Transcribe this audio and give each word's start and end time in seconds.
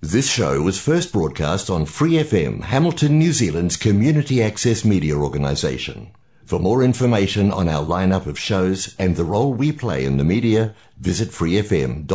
This 0.00 0.30
show 0.30 0.62
was 0.62 0.78
first 0.80 1.12
broadcast 1.12 1.68
on 1.68 1.84
Free 1.84 2.12
FM, 2.12 2.62
Hamilton, 2.62 3.18
New 3.18 3.32
Zealand's 3.32 3.76
community 3.76 4.40
access 4.40 4.84
media 4.84 5.16
organisation. 5.16 6.12
For 6.44 6.60
more 6.60 6.84
information 6.84 7.50
on 7.50 7.68
our 7.68 7.84
lineup 7.84 8.26
of 8.26 8.38
shows 8.38 8.94
and 8.96 9.16
the 9.16 9.24
role 9.24 9.52
we 9.52 9.72
play 9.72 10.04
in 10.04 10.16
the 10.16 10.22
media, 10.22 10.76
visit 11.00 11.30
freefm.org.nz. 11.30 12.06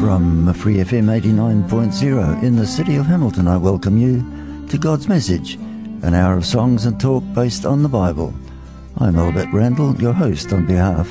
From 0.00 0.52
Free 0.54 0.78
FM 0.78 1.20
89.0 1.20 2.42
in 2.42 2.56
the 2.56 2.66
city 2.66 2.96
of 2.96 3.06
Hamilton, 3.06 3.46
I 3.46 3.56
welcome 3.56 3.98
you 3.98 4.66
to 4.68 4.78
God's 4.78 5.08
Message, 5.08 5.56
an 6.04 6.12
hour 6.12 6.36
of 6.36 6.44
songs 6.44 6.84
and 6.84 7.00
talk 7.00 7.24
based 7.32 7.64
on 7.64 7.82
the 7.82 7.88
Bible. 7.88 8.34
I'm 8.98 9.16
Albert 9.16 9.48
Randall, 9.54 9.96
your 9.96 10.12
host 10.12 10.52
on 10.52 10.66
behalf 10.66 11.10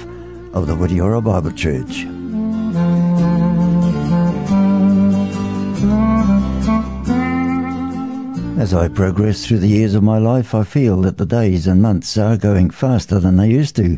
of 0.54 0.68
the 0.68 0.76
Whitiora 0.76 1.23
Bible 1.23 1.52
Church. 1.52 2.05
As 8.62 8.76
I 8.76 8.88
progress 8.88 9.48
through 9.48 9.59
the 9.59 9.68
years 9.68 9.95
of 9.95 10.04
my 10.04 10.20
life, 10.20 10.54
I 10.54 10.63
feel 10.63 11.02
that 11.02 11.18
the 11.18 11.26
days 11.26 11.66
and 11.66 11.82
months 11.82 12.16
are 12.16 12.38
going 12.38 12.70
faster 12.70 13.20
than 13.20 13.38
they 13.38 13.49
used 13.49 13.76
to. 13.77 13.98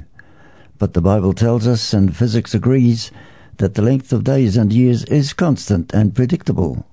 But 0.79 0.93
the 0.93 1.01
Bible 1.01 1.33
tells 1.33 1.67
us, 1.67 1.93
and 1.93 2.15
physics 2.15 2.55
agrees, 2.55 3.11
that 3.57 3.73
the 3.73 3.81
length 3.81 4.13
of 4.13 4.23
days 4.23 4.55
and 4.55 4.71
years 4.71 5.03
is 5.05 5.33
constant 5.33 5.93
and 5.93 6.15
predictable, 6.15 6.85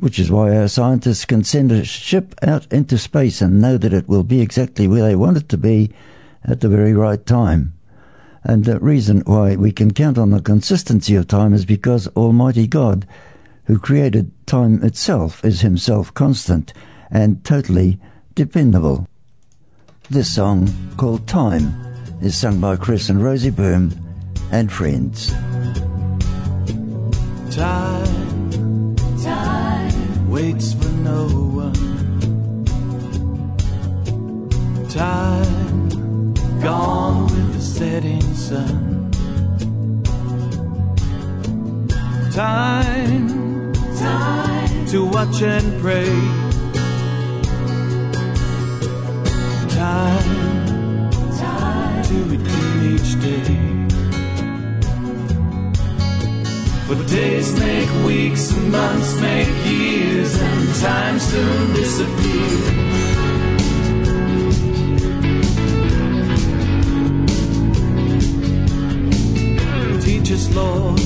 which 0.00 0.18
is 0.18 0.30
why 0.30 0.56
our 0.56 0.68
scientists 0.68 1.24
can 1.24 1.44
send 1.44 1.70
a 1.70 1.84
ship 1.84 2.34
out 2.42 2.66
into 2.72 2.98
space 2.98 3.40
and 3.40 3.60
know 3.60 3.76
that 3.76 3.92
it 3.92 4.08
will 4.08 4.24
be 4.24 4.40
exactly 4.40 4.88
where 4.88 5.02
they 5.02 5.14
want 5.14 5.36
it 5.36 5.48
to 5.50 5.58
be 5.58 5.90
at 6.44 6.60
the 6.60 6.68
very 6.68 6.94
right 6.94 7.24
time. 7.26 7.74
And 8.42 8.64
the 8.64 8.80
reason 8.80 9.20
why 9.26 9.56
we 9.56 9.70
can 9.70 9.92
count 9.92 10.16
on 10.16 10.30
the 10.30 10.40
consistency 10.40 11.14
of 11.14 11.28
time 11.28 11.52
is 11.52 11.66
because 11.66 12.08
Almighty 12.08 12.66
God, 12.66 13.06
who 13.64 13.78
created 13.78 14.32
time 14.46 14.82
itself, 14.82 15.44
is 15.44 15.60
himself 15.60 16.12
constant 16.14 16.72
and 17.10 17.44
totally 17.44 18.00
dependable. 18.34 19.06
This 20.08 20.34
song, 20.34 20.68
called 20.96 21.28
Time, 21.28 21.74
is 22.22 22.36
sung 22.36 22.60
by 22.60 22.76
Chris 22.76 23.10
and 23.10 23.22
Rosie 23.22 23.50
Boom 23.50 23.92
and 24.50 24.72
friends. 24.72 25.30
Time, 27.54 28.09
waits 30.40 30.72
for 30.72 30.88
no 31.10 31.26
one. 31.64 31.74
Time, 34.88 36.34
gone 36.62 37.24
with 37.24 37.52
the 37.54 37.60
setting 37.60 38.22
sun. 38.34 39.10
Time, 42.32 43.72
time, 43.98 44.86
to 44.86 45.04
watch 45.04 45.42
and 45.42 45.68
pray. 45.82 46.14
Time, 49.80 51.10
time, 51.44 52.04
to 52.04 52.16
redeem 52.32 52.94
each 52.94 53.20
day. 53.20 53.79
For 56.90 56.96
days 57.04 57.56
make 57.56 57.88
weeks 58.04 58.50
and 58.50 58.72
months 58.72 59.20
make 59.20 59.46
years 59.64 60.34
and 60.34 60.74
time 60.80 61.20
soon 61.20 61.72
disappears. 61.72 62.66
Teach 70.04 70.32
us, 70.32 70.52
Lord, 70.52 70.98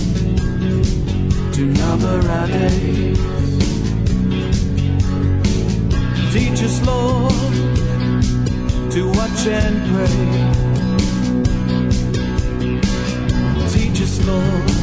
to 1.52 1.66
number 1.66 2.30
our 2.30 2.46
days. 2.46 3.18
Teach 6.32 6.62
us, 6.62 6.80
Lord, 6.86 7.34
to 8.90 9.06
watch 9.12 9.46
and 9.46 9.76
pray. 9.92 10.16
Teach 13.68 14.00
us, 14.00 14.26
Lord 14.26 14.73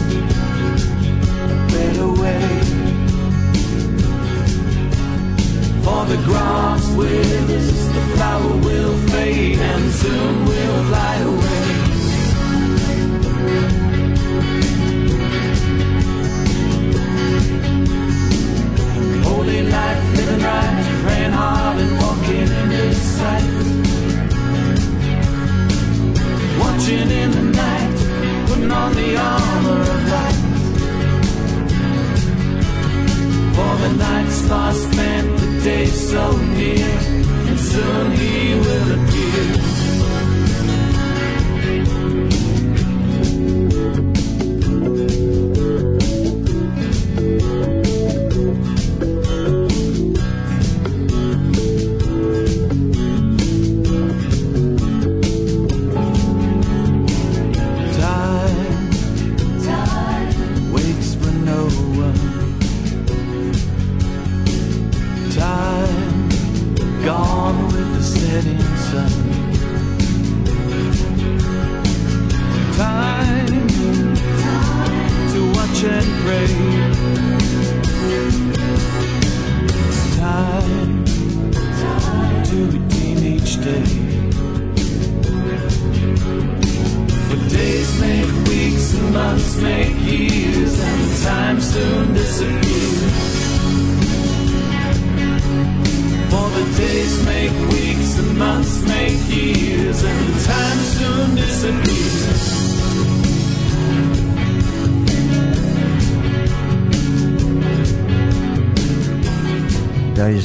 better 2.02 2.22
way. 2.22 2.42
For 5.84 6.06
the 6.06 6.18
grass 6.26 6.90
withers, 6.96 7.88
the 7.96 8.02
flower 8.16 8.58
will 8.58 8.98
fade, 9.10 9.60
and 9.60 9.92
soon 9.92 10.46
will 10.46 10.84
fly 10.86 11.16
away. 11.32 11.62
Holy 19.24 19.62
life, 19.64 20.16
living 20.16 20.44
right, 20.44 20.86
praying 21.04 21.32
hard 21.32 21.78
and 21.80 21.94
walking 22.02 22.50
in 22.62 22.70
His 22.70 22.98
sight. 22.98 23.44
Watching 26.60 27.10
in 27.22 27.32
the 27.32 27.44
night, 27.64 28.48
putting 28.48 28.72
on 28.72 28.94
the 28.94 29.18
armor 29.18 29.82
of 29.82 30.10
light. 30.10 30.31
The 33.82 33.94
night's 33.94 34.42
fast 34.48 34.92
spent, 34.92 35.38
the 35.40 35.62
day's 35.64 36.10
so 36.10 36.38
near, 36.58 36.86
and 37.50 37.60
soon 37.60 38.12
he 38.12 38.54
will 38.56 38.92
appear. 38.98 40.01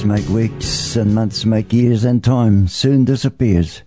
Make 0.06 0.28
weeks 0.28 0.94
and 0.94 1.15
months 1.15 1.44
make 1.44 1.72
years 1.72 2.05
and 2.05 2.22
time 2.22 2.69
soon 2.69 3.05
disappears. 3.05 3.83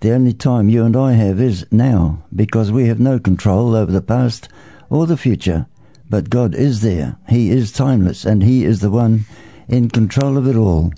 The 0.00 0.12
only 0.12 0.32
time 0.32 0.68
you 0.68 0.84
and 0.84 0.96
I 0.96 1.12
have 1.12 1.40
is 1.40 1.66
now 1.72 2.22
because 2.34 2.70
we 2.70 2.86
have 2.86 3.00
no 3.00 3.18
control 3.18 3.74
over 3.74 3.90
the 3.90 4.00
past 4.00 4.48
or 4.88 5.06
the 5.06 5.16
future. 5.16 5.66
But 6.08 6.30
God 6.30 6.54
is 6.54 6.82
there. 6.82 7.16
He 7.28 7.50
is 7.50 7.72
timeless 7.72 8.24
and 8.24 8.42
He 8.42 8.64
is 8.64 8.80
the 8.80 8.90
one 8.90 9.24
in 9.66 9.88
control 9.88 10.38
of 10.38 10.46
it 10.46 10.54
all. 10.54 10.92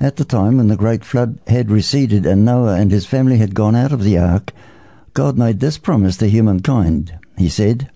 At 0.00 0.16
the 0.16 0.24
time 0.24 0.56
when 0.56 0.68
the 0.68 0.76
great 0.76 1.04
flood 1.04 1.38
had 1.46 1.70
receded 1.70 2.26
and 2.26 2.44
Noah 2.44 2.74
and 2.74 2.90
his 2.90 3.06
family 3.06 3.38
had 3.38 3.54
gone 3.54 3.76
out 3.76 3.92
of 3.92 4.02
the 4.02 4.18
ark, 4.18 4.52
God 5.14 5.38
made 5.38 5.60
this 5.60 5.78
promise 5.78 6.16
to 6.18 6.28
humankind. 6.28 7.18
He 7.38 7.48
said, 7.48 7.88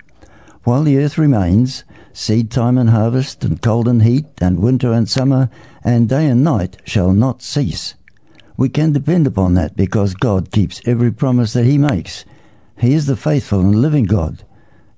While 0.64 0.84
the 0.84 0.98
earth 0.98 1.19
remains, 1.19 1.84
seed 2.20 2.50
time 2.50 2.76
and 2.76 2.90
harvest, 2.90 3.43
and 3.44 3.62
cold 3.62 3.88
and 3.88 4.02
heat, 4.02 4.26
and 4.43 4.61
winter 4.61 4.93
and 4.93 5.08
summer, 5.08 5.49
and 5.82 6.06
day 6.06 6.26
and 6.26 6.44
night 6.44 6.76
shall 6.84 7.12
not 7.12 7.40
cease. 7.40 7.94
We 8.58 8.69
can 8.69 8.93
depend 8.93 9.26
upon 9.26 9.55
that 9.55 9.75
because 9.75 10.12
God 10.12 10.52
keeps 10.52 10.82
every 10.84 11.11
promise 11.11 11.55
that 11.55 11.64
He 11.64 11.78
makes. 11.78 12.26
He 12.78 12.93
is 12.93 13.06
the 13.06 13.17
faithful 13.17 13.61
and 13.61 13.75
living 13.75 14.05
God. 14.05 14.44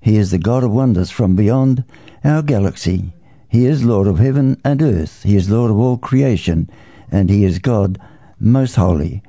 He 0.01 0.17
is 0.17 0.31
the 0.31 0.37
God 0.37 0.65
of 0.65 0.71
wonders 0.71 1.11
from 1.11 1.37
beyond 1.37 1.85
our 2.25 2.41
galaxy. 2.41 3.13
He 3.47 3.67
is 3.67 3.85
Lord 3.85 4.07
of 4.07 4.19
heaven 4.19 4.59
and 4.65 4.81
earth. 4.81 5.23
He 5.23 5.37
is 5.37 5.49
Lord 5.49 5.71
of 5.71 5.77
all 5.77 5.97
creation, 5.97 6.69
and 7.09 7.29
He 7.29 7.45
is 7.45 7.59
God 7.59 8.01
most 8.37 8.75
holy. 8.75 9.23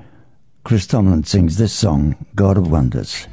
Chris 0.65 0.89
Tomlin 0.89 1.23
sings 1.23 1.59
this 1.59 1.73
song, 1.73 2.17
God 2.35 2.59
of 2.59 2.69
Wonders. 2.69 3.29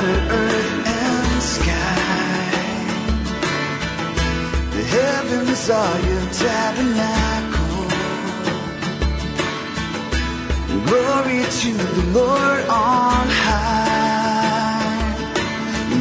Water, 0.00 0.20
earth, 0.30 0.86
and 0.86 1.42
sky. 1.42 2.46
The 4.76 4.84
heavens 4.96 5.70
are 5.70 5.98
your 6.08 6.26
tabernacle. 6.42 7.88
Glory 10.88 11.42
to 11.60 11.72
the 11.72 12.02
Lord 12.18 12.62
on 12.68 13.26
high. 13.44 14.78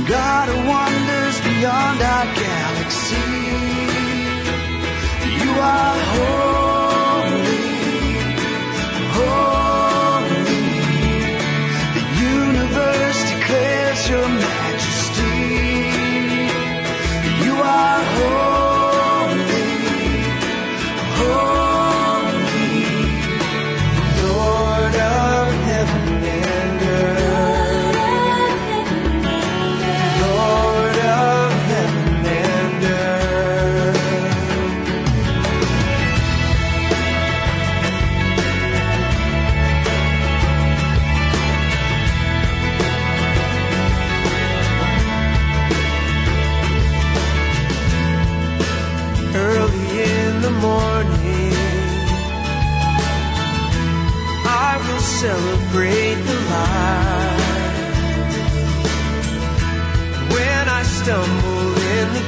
God 0.08 0.50
of 0.50 0.60
wonders 0.74 1.36
beyond 1.48 2.02
our 2.02 2.28
galaxy. 2.44 3.30
You 5.40 5.52
are 5.76 5.96
holy, 6.14 6.49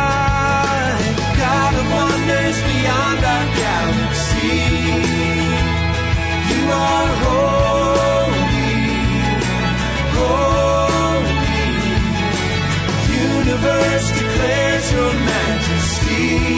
God 1.39 1.73
of 1.81 1.87
wonders 1.99 2.57
beyond 2.69 3.19
our 3.33 3.47
galaxy, 3.63 4.59
you 6.51 6.63
are 6.85 7.09
holy, 7.23 8.75
holy. 10.19 11.37
Universe 13.39 14.07
declares 14.19 14.85
your 14.91 15.13
majesty. 15.31 16.52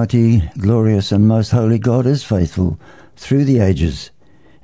Almighty, 0.00 0.48
glorious, 0.56 1.12
and 1.12 1.28
most 1.28 1.50
holy 1.50 1.78
God 1.78 2.06
is 2.06 2.24
faithful 2.24 2.80
through 3.16 3.44
the 3.44 3.58
ages. 3.58 4.10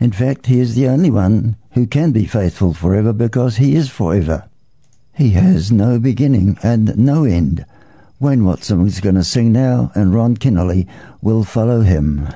In 0.01 0.11
fact, 0.11 0.47
He 0.47 0.61
is 0.61 0.75
the 0.75 0.89
only 0.89 1.11
one 1.11 1.57
who 1.73 1.87
can 1.87 2.11
be 2.11 2.25
faithful 2.25 2.73
forever 2.73 3.13
because 3.13 3.59
He 3.59 3.77
is 3.77 3.91
forever. 3.91 4.49
He 5.15 5.33
has 5.33 5.71
no 5.71 5.99
beginning 5.99 6.57
and 6.63 6.97
no 6.97 7.25
end. 7.25 7.67
Wayne 8.19 8.47
Watson 8.47 8.87
is 8.87 9.01
going 9.01 9.17
to 9.17 9.25
sing 9.25 9.53
now, 9.53 9.93
and 9.95 10.15
Ron 10.15 10.39
Kenoly 10.39 10.89
will 11.21 11.45
follow 11.45 11.83
him. 11.83 12.29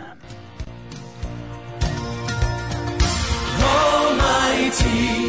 Almighty, 3.62 5.19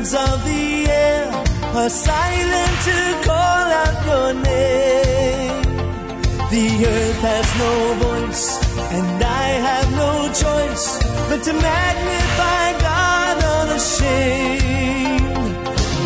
birds 0.00 0.14
of 0.14 0.44
the 0.44 0.86
air 0.88 1.30
are 1.74 1.90
silent 1.90 2.80
to 2.88 3.20
call 3.28 3.66
out 3.82 4.06
your 4.06 4.32
name. 4.42 5.62
The 6.50 6.86
earth 6.86 7.20
has 7.30 7.46
no 7.64 7.72
voice, 8.04 8.44
and 8.96 9.22
I 9.22 9.48
have 9.68 9.90
no 10.04 10.12
choice 10.42 10.98
but 11.28 11.42
to 11.44 11.52
magnify 11.52 12.72
God 12.88 13.44
unashamed. 13.60 15.36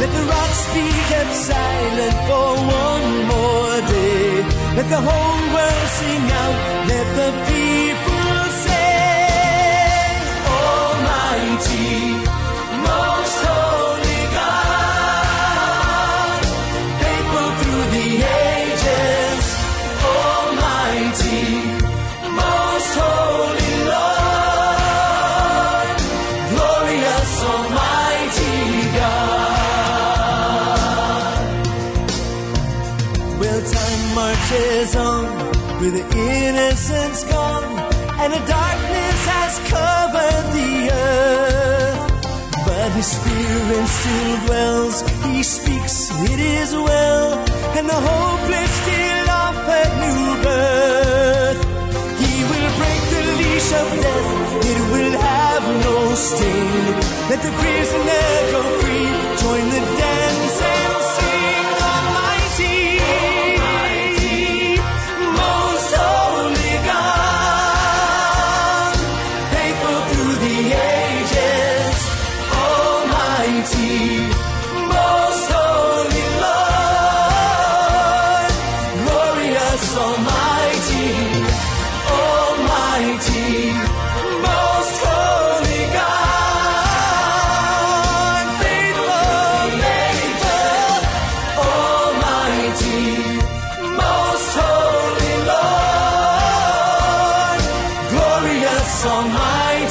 Let 0.00 0.10
the 0.16 0.24
rocks 0.34 0.62
be 0.74 0.86
kept 1.10 1.34
silent 1.34 2.16
for 2.28 2.48
one 2.82 3.26
more 3.32 3.76
day. 3.94 4.42
Let 4.76 4.88
the 4.90 5.02
whole 5.08 5.42
world 5.54 5.88
sing 5.98 6.24
out. 6.42 6.56
Let 6.90 7.06
the 7.20 7.30
people 7.52 8.38
say, 8.66 8.90
Almighty, 10.66 12.23
and 38.24 38.32
the 38.32 38.44
darkness 38.46 39.20
has 39.36 39.52
covered 39.68 40.46
the 40.56 40.72
earth. 40.92 42.00
But 42.66 42.88
his 42.96 43.08
spirit 43.16 43.86
still 44.00 44.36
dwells, 44.46 44.96
he 45.24 45.42
speaks, 45.42 46.08
it 46.32 46.40
is 46.40 46.72
well, 46.72 47.38
and 47.76 47.86
the 47.86 48.00
hopeless 48.10 48.70
still 48.82 49.28
offer 49.44 49.82
new 50.04 50.24
birth. 50.46 51.60
He 52.22 52.34
will 52.50 52.70
break 52.80 53.02
the 53.14 53.22
leash 53.40 53.70
of 53.82 53.88
death, 54.04 54.30
it 54.72 54.82
will 54.94 55.14
have 55.20 55.64
no 55.84 56.14
sting. 56.14 56.86
Let 57.28 57.40
the 57.46 57.52
prisoner 57.60 58.26
go 58.54 58.62
free. 58.80 59.33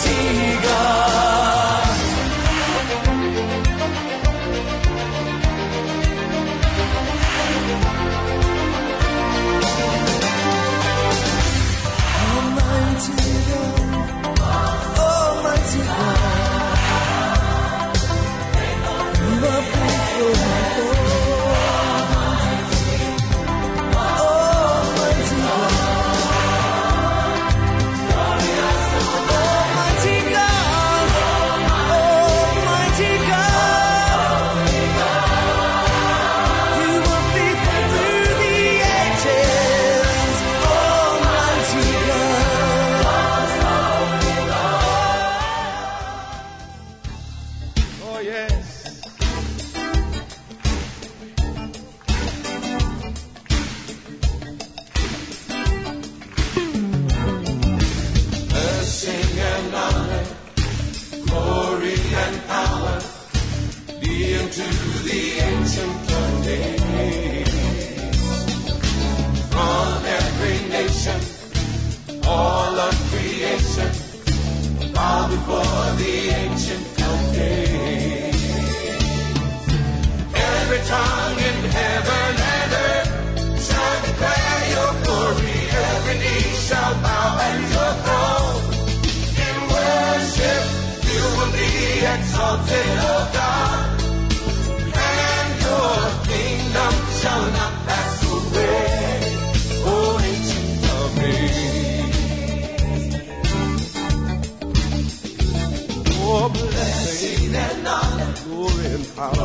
fatiga. 0.04 1.13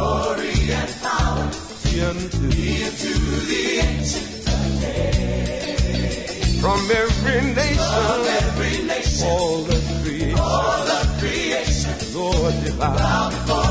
glory 0.09 0.57
and 0.73 0.91
power 1.03 1.45
be 1.85 2.01
unto, 2.01 2.39
be 2.51 2.85
unto 2.85 3.13
the 3.51 3.63
ancient 3.89 4.49
of 4.53 4.61
days. 4.81 6.61
From 6.61 6.81
every 6.91 7.41
nation, 7.55 7.95
of 8.13 8.27
every 8.41 8.77
nation 8.87 9.29
all, 9.29 9.63
the 9.63 9.79
creation, 10.03 10.39
all 10.39 10.85
the 10.93 11.01
creation, 11.19 11.97
Lord, 12.15 12.55
devour. 12.65 13.68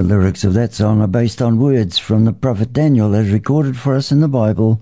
The 0.00 0.06
lyrics 0.06 0.44
of 0.44 0.54
that 0.54 0.72
song 0.72 1.02
are 1.02 1.06
based 1.06 1.42
on 1.42 1.58
words 1.58 1.98
from 1.98 2.24
the 2.24 2.32
prophet 2.32 2.72
Daniel 2.72 3.14
as 3.14 3.28
recorded 3.28 3.76
for 3.76 3.94
us 3.94 4.10
in 4.10 4.20
the 4.20 4.28
Bible, 4.28 4.80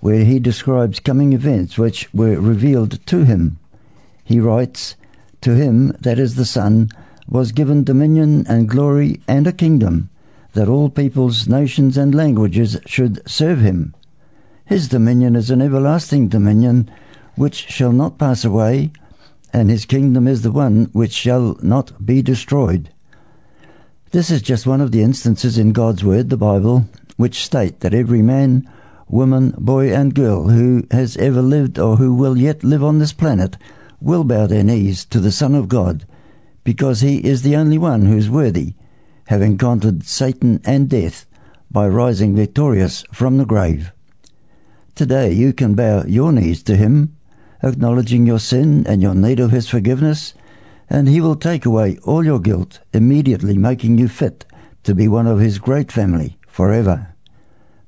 where 0.00 0.26
he 0.26 0.38
describes 0.38 1.00
coming 1.00 1.32
events 1.32 1.78
which 1.78 2.12
were 2.12 2.38
revealed 2.38 3.06
to 3.06 3.24
him. 3.24 3.58
He 4.24 4.40
writes, 4.40 4.94
To 5.40 5.54
him, 5.54 5.96
that 6.00 6.18
is 6.18 6.34
the 6.34 6.44
Son, 6.44 6.90
was 7.26 7.52
given 7.52 7.82
dominion 7.82 8.44
and 8.46 8.68
glory 8.68 9.22
and 9.26 9.46
a 9.46 9.52
kingdom, 9.52 10.10
that 10.52 10.68
all 10.68 10.90
peoples, 10.90 11.48
nations, 11.48 11.96
and 11.96 12.14
languages 12.14 12.78
should 12.84 13.26
serve 13.26 13.60
him. 13.62 13.94
His 14.66 14.86
dominion 14.86 15.34
is 15.34 15.50
an 15.50 15.62
everlasting 15.62 16.28
dominion 16.28 16.90
which 17.36 17.54
shall 17.70 17.92
not 17.92 18.18
pass 18.18 18.44
away, 18.44 18.92
and 19.50 19.70
his 19.70 19.86
kingdom 19.86 20.28
is 20.28 20.42
the 20.42 20.52
one 20.52 20.90
which 20.92 21.12
shall 21.12 21.56
not 21.62 22.04
be 22.04 22.20
destroyed. 22.20 22.90
This 24.10 24.30
is 24.30 24.40
just 24.40 24.66
one 24.66 24.80
of 24.80 24.90
the 24.90 25.02
instances 25.02 25.58
in 25.58 25.72
God's 25.72 26.02
Word, 26.02 26.30
the 26.30 26.38
Bible, 26.38 26.88
which 27.18 27.44
state 27.44 27.80
that 27.80 27.92
every 27.92 28.22
man, 28.22 28.66
woman, 29.06 29.54
boy, 29.58 29.92
and 29.92 30.14
girl 30.14 30.48
who 30.48 30.86
has 30.90 31.18
ever 31.18 31.42
lived 31.42 31.78
or 31.78 31.96
who 31.96 32.14
will 32.14 32.38
yet 32.38 32.64
live 32.64 32.82
on 32.82 33.00
this 33.00 33.12
planet 33.12 33.58
will 34.00 34.24
bow 34.24 34.46
their 34.46 34.64
knees 34.64 35.04
to 35.04 35.20
the 35.20 35.30
Son 35.30 35.54
of 35.54 35.68
God, 35.68 36.06
because 36.64 37.02
he 37.02 37.18
is 37.18 37.42
the 37.42 37.54
only 37.54 37.76
one 37.76 38.06
who 38.06 38.16
is 38.16 38.30
worthy, 38.30 38.72
having 39.26 39.58
conquered 39.58 40.06
Satan 40.06 40.62
and 40.64 40.88
death 40.88 41.26
by 41.70 41.86
rising 41.86 42.34
victorious 42.34 43.04
from 43.12 43.36
the 43.36 43.44
grave. 43.44 43.92
Today 44.94 45.32
you 45.32 45.52
can 45.52 45.74
bow 45.74 46.04
your 46.06 46.32
knees 46.32 46.62
to 46.62 46.76
him, 46.76 47.14
acknowledging 47.62 48.26
your 48.26 48.38
sin 48.38 48.86
and 48.86 49.02
your 49.02 49.14
need 49.14 49.38
of 49.38 49.50
his 49.50 49.68
forgiveness, 49.68 50.32
and 50.90 51.08
he 51.08 51.20
will 51.20 51.36
take 51.36 51.66
away 51.66 51.98
all 52.04 52.24
your 52.24 52.40
guilt, 52.40 52.80
immediately 52.92 53.58
making 53.58 53.98
you 53.98 54.08
fit 54.08 54.44
to 54.82 54.94
be 54.94 55.08
one 55.08 55.26
of 55.26 55.38
his 55.38 55.58
great 55.58 55.92
family 55.92 56.38
forever. 56.46 57.08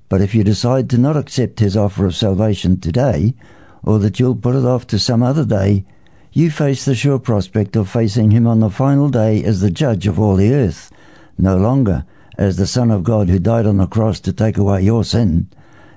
But 0.08 0.20
if 0.20 0.34
you 0.34 0.44
decide 0.44 0.90
to 0.90 0.98
not 0.98 1.16
accept 1.16 1.60
his 1.60 1.76
offer 1.76 2.04
of 2.04 2.16
salvation 2.16 2.80
today, 2.80 3.34
or 3.82 3.98
that 4.00 4.20
you'll 4.20 4.36
put 4.36 4.56
it 4.56 4.64
off 4.64 4.86
to 4.88 4.98
some 4.98 5.22
other 5.22 5.44
day, 5.44 5.84
you 6.32 6.50
face 6.50 6.84
the 6.84 6.94
sure 6.94 7.18
prospect 7.18 7.74
of 7.74 7.88
facing 7.88 8.30
him 8.30 8.46
on 8.46 8.60
the 8.60 8.70
final 8.70 9.08
day 9.08 9.42
as 9.42 9.60
the 9.60 9.70
judge 9.70 10.06
of 10.06 10.20
all 10.20 10.36
the 10.36 10.52
earth, 10.52 10.92
no 11.38 11.56
longer 11.56 12.04
as 12.36 12.56
the 12.56 12.66
Son 12.66 12.90
of 12.90 13.04
God 13.04 13.28
who 13.28 13.38
died 13.38 13.66
on 13.66 13.78
the 13.78 13.86
cross 13.86 14.20
to 14.20 14.32
take 14.32 14.58
away 14.58 14.82
your 14.82 15.04
sin, 15.04 15.48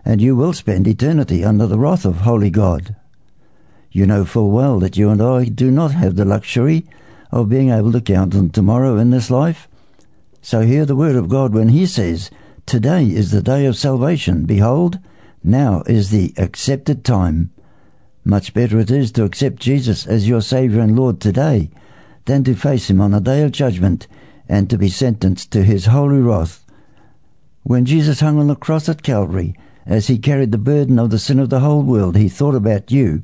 and 0.05 0.21
you 0.21 0.35
will 0.35 0.53
spend 0.53 0.87
eternity 0.87 1.43
under 1.43 1.67
the 1.67 1.77
wrath 1.77 2.05
of 2.05 2.17
holy 2.17 2.49
God. 2.49 2.95
You 3.95 4.07
know 4.07 4.25
full 4.25 4.49
well 4.49 4.79
that 4.79 4.97
you 4.97 5.11
and 5.11 5.21
I 5.21 5.45
do 5.45 5.69
not 5.69 5.91
have 5.91 6.15
the 6.15 6.25
luxury 6.25 6.87
of 7.31 7.47
being 7.47 7.69
able 7.69 7.91
to 7.91 8.01
count 8.01 8.33
on 8.33 8.49
tomorrow 8.49 8.97
in 8.97 9.11
this 9.11 9.29
life. 9.29 9.67
So 10.41 10.61
hear 10.61 10.83
the 10.83 10.95
word 10.95 11.15
of 11.15 11.29
God 11.29 11.53
when 11.53 11.69
he 11.69 11.85
says, 11.85 12.31
Today 12.65 13.05
is 13.05 13.29
the 13.29 13.43
day 13.43 13.67
of 13.67 13.77
salvation. 13.77 14.45
Behold, 14.45 14.97
now 15.43 15.83
is 15.85 16.09
the 16.09 16.33
accepted 16.37 17.03
time. 17.05 17.51
Much 18.25 18.55
better 18.55 18.79
it 18.79 18.89
is 18.89 19.11
to 19.11 19.25
accept 19.25 19.61
Jesus 19.61 20.07
as 20.07 20.27
your 20.27 20.41
Saviour 20.41 20.81
and 20.81 20.95
Lord 20.95 21.21
today 21.21 21.69
than 22.25 22.43
to 22.45 22.55
face 22.55 22.89
him 22.89 22.99
on 22.99 23.13
a 23.13 23.21
day 23.21 23.43
of 23.43 23.51
judgment 23.51 24.07
and 24.49 24.71
to 24.71 24.77
be 24.79 24.89
sentenced 24.89 25.51
to 25.51 25.63
his 25.63 25.85
holy 25.85 26.19
wrath. 26.19 26.65
When 27.61 27.85
Jesus 27.85 28.21
hung 28.21 28.39
on 28.39 28.47
the 28.47 28.55
cross 28.55 28.89
at 28.89 29.03
Calvary, 29.03 29.55
as 29.85 30.07
he 30.07 30.17
carried 30.17 30.51
the 30.51 30.57
burden 30.57 30.97
of 30.97 31.11
the 31.11 31.19
sin 31.19 31.37
of 31.37 31.51
the 31.51 31.59
whole 31.59 31.83
world, 31.83 32.17
he 32.17 32.27
thought 32.27 32.55
about 32.55 32.91
you 32.91 33.21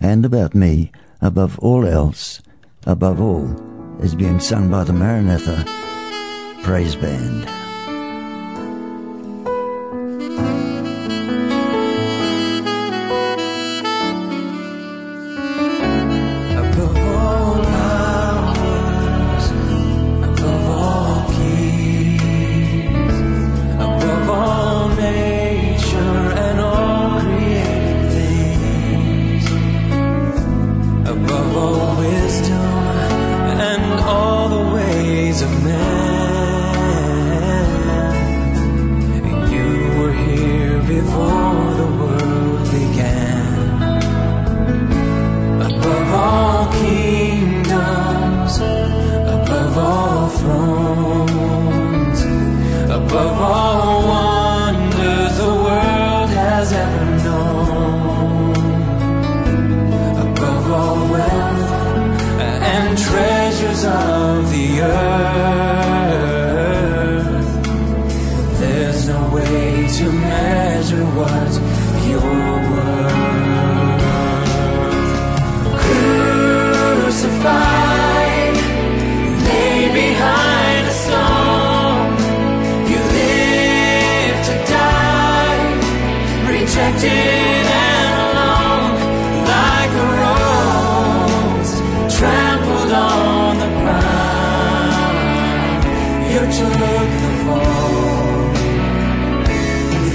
and 0.00 0.24
about 0.24 0.54
me 0.54 0.92
above 1.20 1.58
all 1.60 1.86
else. 1.86 2.40
Above 2.86 3.20
all 3.20 3.54
is 4.00 4.14
being 4.14 4.40
sung 4.40 4.70
by 4.70 4.84
the 4.84 4.92
Maranatha 4.92 5.64
Praise 6.62 6.96
Band. 6.96 7.65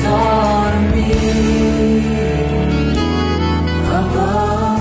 Thought 0.04 0.74
of 0.74 0.96
me 0.96 1.12
above 4.00 4.81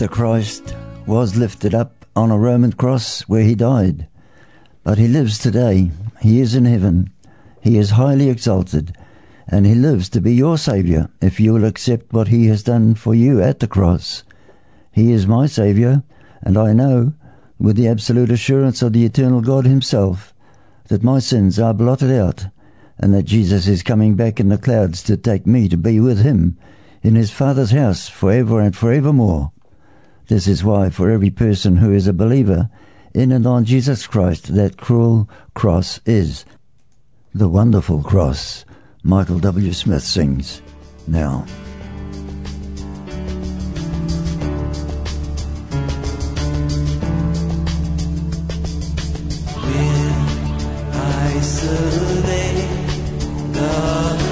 The 0.00 0.08
Christ 0.08 0.74
was 1.04 1.36
lifted 1.36 1.74
up 1.74 2.06
on 2.16 2.30
a 2.30 2.38
Roman 2.38 2.72
cross 2.72 3.20
where 3.28 3.42
he 3.42 3.54
died. 3.54 4.08
But 4.82 4.96
he 4.96 5.06
lives 5.06 5.38
today. 5.38 5.90
He 6.22 6.40
is 6.40 6.54
in 6.54 6.64
heaven. 6.64 7.10
He 7.60 7.76
is 7.76 7.90
highly 7.90 8.30
exalted. 8.30 8.96
And 9.46 9.66
he 9.66 9.74
lives 9.74 10.08
to 10.08 10.22
be 10.22 10.34
your 10.34 10.56
Saviour 10.56 11.10
if 11.20 11.38
you 11.38 11.52
will 11.52 11.66
accept 11.66 12.14
what 12.14 12.28
he 12.28 12.46
has 12.46 12.62
done 12.62 12.94
for 12.94 13.14
you 13.14 13.42
at 13.42 13.58
the 13.58 13.66
cross. 13.66 14.24
He 14.90 15.12
is 15.12 15.26
my 15.26 15.44
Saviour, 15.44 16.02
and 16.40 16.56
I 16.56 16.72
know, 16.72 17.12
with 17.58 17.76
the 17.76 17.88
absolute 17.88 18.30
assurance 18.30 18.80
of 18.80 18.94
the 18.94 19.04
eternal 19.04 19.42
God 19.42 19.66
himself, 19.66 20.32
that 20.88 21.02
my 21.02 21.18
sins 21.18 21.58
are 21.58 21.74
blotted 21.74 22.10
out, 22.10 22.46
and 22.96 23.12
that 23.12 23.24
Jesus 23.24 23.68
is 23.68 23.82
coming 23.82 24.14
back 24.14 24.40
in 24.40 24.48
the 24.48 24.56
clouds 24.56 25.02
to 25.02 25.18
take 25.18 25.46
me 25.46 25.68
to 25.68 25.76
be 25.76 26.00
with 26.00 26.22
him 26.22 26.56
in 27.02 27.16
his 27.16 27.30
Father's 27.30 27.72
house 27.72 28.08
for 28.08 28.32
ever 28.32 28.62
and 28.62 28.74
for 28.74 28.92
evermore. 28.92 29.52
This 30.30 30.46
is 30.46 30.62
why, 30.62 30.90
for 30.90 31.10
every 31.10 31.30
person 31.30 31.78
who 31.78 31.92
is 31.92 32.06
a 32.06 32.12
believer 32.12 32.70
in 33.12 33.32
and 33.32 33.44
on 33.48 33.64
Jesus 33.64 34.06
Christ, 34.06 34.54
that 34.54 34.76
cruel 34.76 35.28
cross 35.54 35.98
is 36.06 36.44
the 37.34 37.48
wonderful 37.48 38.04
cross. 38.04 38.64
Michael 39.02 39.40
W. 39.40 39.72
Smith 39.72 40.04
sings 40.04 40.62
now. 41.08 41.44
I 50.92 51.40
survey 51.40 52.68
the 53.50 54.29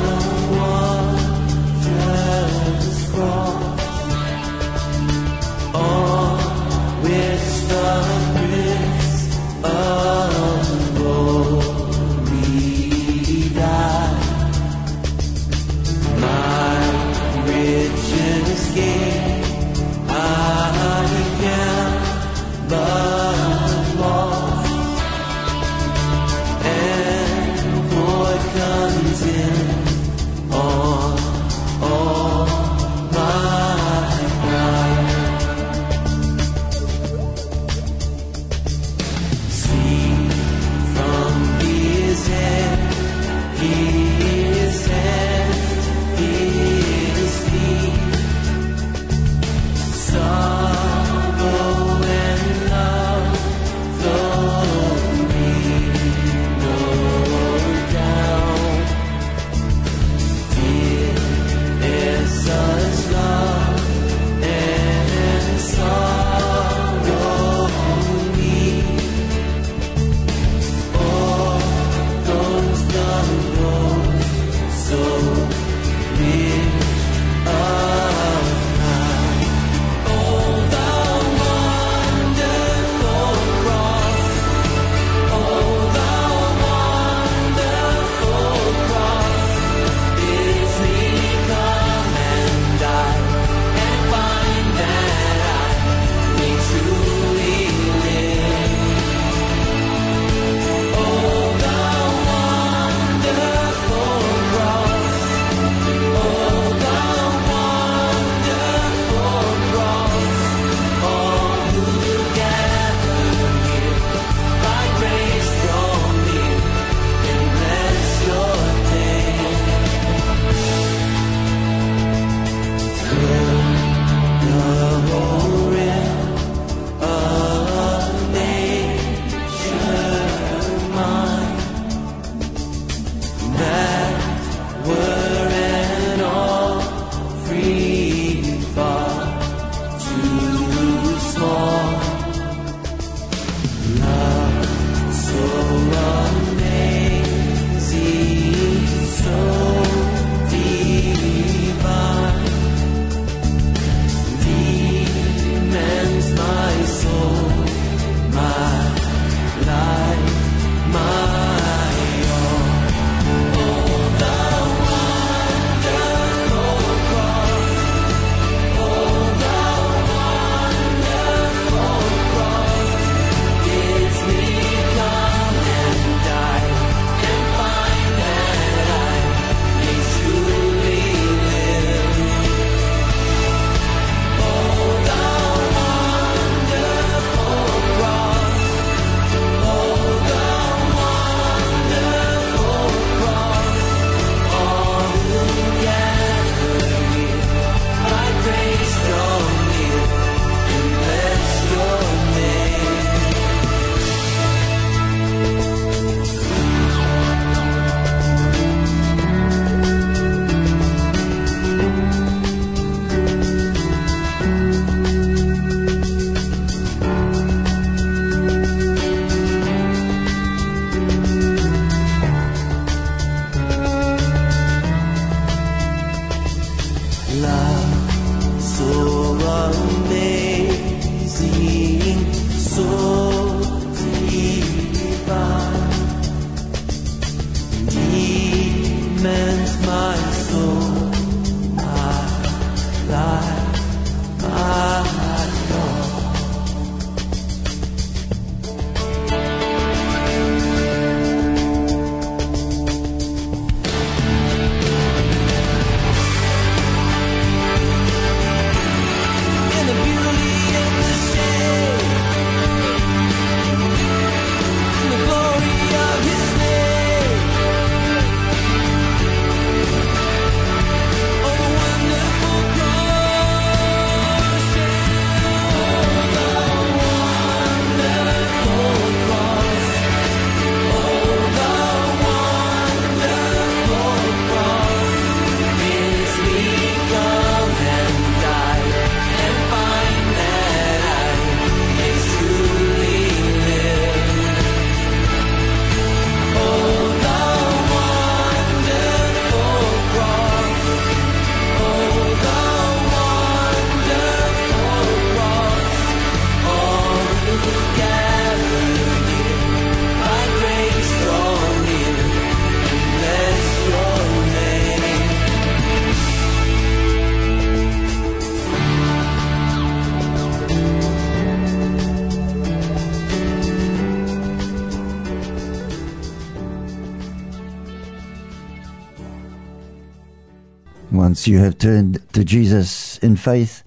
Once 331.10 331.48
you 331.48 331.58
have 331.58 331.78
turned 331.78 332.20
to 332.34 332.44
Jesus 332.44 333.16
in 333.18 333.34
faith, 333.34 333.82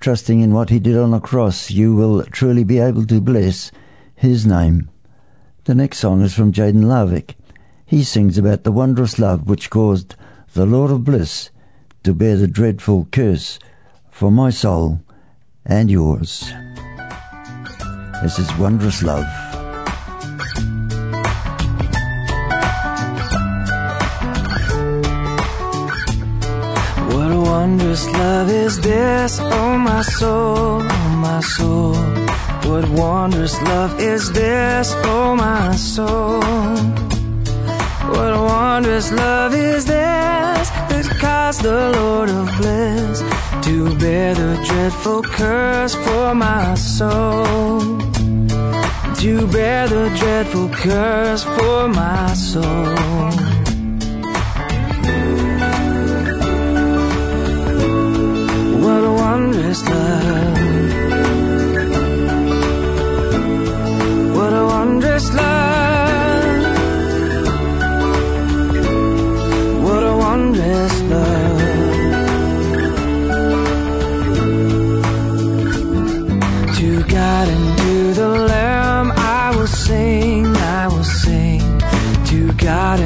trusting 0.00 0.40
in 0.40 0.52
what 0.52 0.70
he 0.70 0.80
did 0.80 0.96
on 0.96 1.12
the 1.12 1.20
cross, 1.20 1.70
you 1.70 1.94
will 1.94 2.24
truly 2.24 2.64
be 2.64 2.78
able 2.78 3.06
to 3.06 3.20
bless 3.20 3.70
his 4.16 4.44
name. 4.44 4.90
The 5.64 5.74
next 5.74 5.98
song 5.98 6.20
is 6.22 6.34
from 6.34 6.52
Jadon 6.52 6.84
Lavik. 6.84 7.36
He 7.86 8.02
sings 8.02 8.36
about 8.36 8.64
the 8.64 8.72
wondrous 8.72 9.20
love 9.20 9.48
which 9.48 9.70
caused 9.70 10.16
the 10.54 10.66
Lord 10.66 10.90
of 10.90 11.04
bliss 11.04 11.50
to 12.02 12.12
bear 12.12 12.36
the 12.36 12.48
dreadful 12.48 13.06
curse 13.12 13.60
for 14.10 14.32
my 14.32 14.50
soul 14.50 15.00
and 15.64 15.88
yours. 15.90 16.52
This 18.20 18.38
is 18.40 18.52
wondrous 18.58 19.02
love. 19.02 19.53
Wondrous 27.74 28.06
love 28.12 28.50
is 28.50 28.80
this, 28.80 29.40
oh 29.40 29.76
my 29.76 30.00
soul, 30.02 30.80
oh 30.80 31.16
my 31.16 31.40
soul. 31.40 31.94
What 32.70 32.88
wondrous 32.90 33.60
love 33.62 34.00
is 34.00 34.30
this, 34.30 34.92
oh 35.06 35.34
my 35.34 35.74
soul. 35.74 36.40
What 38.14 38.32
wondrous 38.48 39.10
love 39.10 39.54
is 39.54 39.86
this 39.86 40.70
that 40.90 41.16
caused 41.20 41.62
the 41.62 41.90
Lord 41.98 42.28
of 42.30 42.46
bliss 42.58 43.18
to 43.66 43.98
bear 43.98 44.34
the 44.36 44.54
dreadful 44.68 45.22
curse 45.22 45.96
for 45.96 46.32
my 46.32 46.74
soul. 46.74 47.80
To 49.22 49.46
bear 49.48 49.88
the 49.88 50.14
dreadful 50.16 50.68
curse 50.68 51.42
for 51.42 51.88
my 51.88 52.34
soul. 52.34 53.53
What 64.36 64.52
a 64.52 64.64
wondrous 64.64 65.34
love. 65.34 66.44
What 69.82 70.02
a 70.04 70.16
wondrous 70.16 71.00
love. 71.10 71.60
To 76.76 77.02
God 77.02 77.48
and 77.48 77.78
to 77.78 78.14
the 78.14 78.28
Lamb 78.28 79.10
I 79.16 79.56
will 79.56 79.66
sing, 79.66 80.46
I 80.56 80.86
will 80.86 81.02
sing. 81.02 81.80
To 82.26 82.52
God 82.52 83.00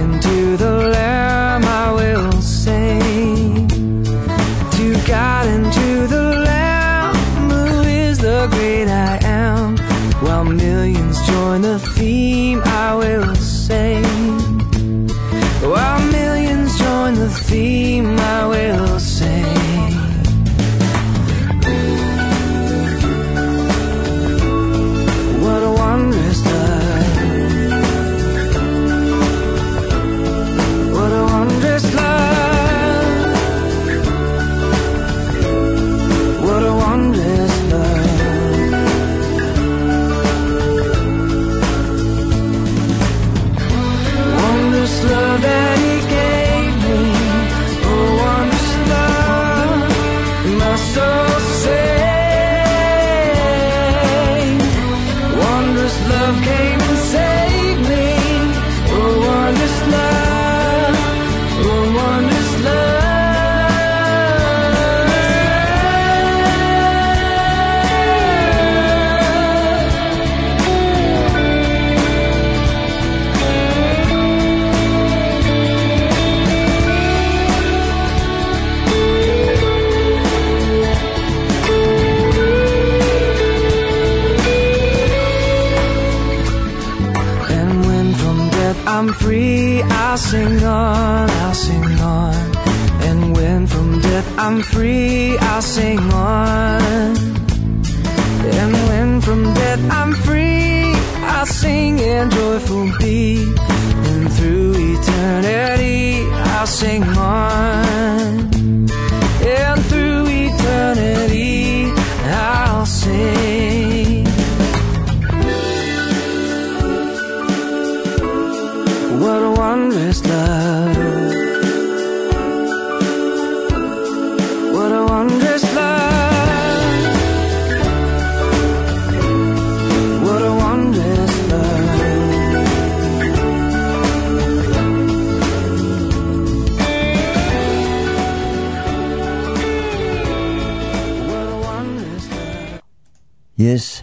Yes, 143.71 144.03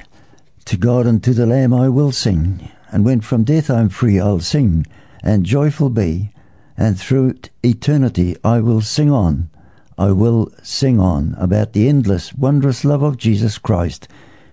to 0.66 0.78
God 0.78 1.08
and 1.08 1.24
to 1.24 1.34
the 1.34 1.48
Lamb 1.48 1.74
I 1.74 1.90
will 1.90 2.12
sing, 2.12 2.70
and 2.92 3.04
when 3.04 3.20
from 3.20 3.44
death 3.44 3.68
I'm 3.68 3.90
free 3.90 4.20
I'll 4.20 4.40
sing, 4.40 4.86
and 5.24 5.44
joyful 5.44 5.90
be, 5.90 6.30
and 6.78 7.00
through 7.00 7.40
eternity 7.64 8.38
I 8.44 8.60
will 8.60 8.82
sing 8.82 9.10
on, 9.10 9.50
I 9.98 10.12
will 10.12 10.52
sing 10.62 11.00
on 11.00 11.34
about 11.40 11.74
the 11.74 11.90
endless, 11.90 12.32
wondrous 12.36 12.86
love 12.86 13.02
of 13.02 13.18
Jesus 13.18 13.58
Christ, 13.58 14.08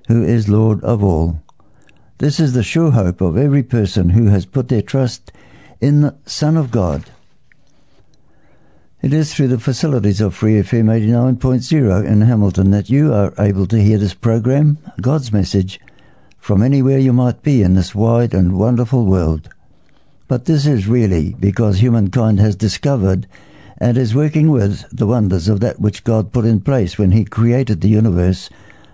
who 0.08 0.24
is 0.24 0.48
Lord 0.48 0.82
of 0.82 1.04
all. 1.04 1.42
This 2.16 2.40
is 2.40 2.54
the 2.54 2.62
sure 2.62 2.92
hope 2.92 3.20
of 3.20 3.36
every 3.36 3.62
person 3.62 4.08
who 4.08 4.28
has 4.28 4.46
put 4.46 4.68
their 4.68 4.80
trust 4.80 5.30
in 5.78 6.00
the 6.00 6.14
Son 6.24 6.56
of 6.56 6.70
God. 6.70 7.10
It 9.02 9.12
is 9.12 9.34
through 9.34 9.48
the 9.48 9.58
facilities 9.58 10.20
of 10.20 10.32
Free 10.32 10.62
FM 10.62 10.84
89.0 10.84 12.06
in 12.06 12.20
Hamilton 12.20 12.70
that 12.70 12.88
you 12.88 13.12
are 13.12 13.34
able 13.36 13.66
to 13.66 13.82
hear 13.82 13.98
this 13.98 14.14
program, 14.14 14.78
God's 15.00 15.32
Message, 15.32 15.80
from 16.38 16.62
anywhere 16.62 17.00
you 17.00 17.12
might 17.12 17.42
be 17.42 17.62
in 17.62 17.74
this 17.74 17.96
wide 17.96 18.32
and 18.32 18.56
wonderful 18.56 19.04
world. 19.04 19.48
But 20.28 20.44
this 20.44 20.66
is 20.66 20.86
really 20.86 21.34
because 21.40 21.78
humankind 21.78 22.38
has 22.38 22.54
discovered 22.54 23.26
and 23.76 23.98
is 23.98 24.14
working 24.14 24.52
with 24.52 24.88
the 24.96 25.08
wonders 25.08 25.48
of 25.48 25.58
that 25.58 25.80
which 25.80 26.04
God 26.04 26.32
put 26.32 26.44
in 26.44 26.60
place 26.60 26.96
when 26.96 27.10
He 27.10 27.24
created 27.24 27.80
the 27.80 27.88
universe 27.88 28.50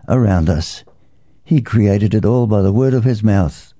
around 0.08 0.48
us. 0.48 0.84
He 1.44 1.60
created 1.60 2.14
it 2.14 2.24
all 2.24 2.46
by 2.46 2.62
the 2.62 2.72
word 2.72 2.94
of 2.94 3.04
His 3.04 3.22
mouth, 3.22 3.74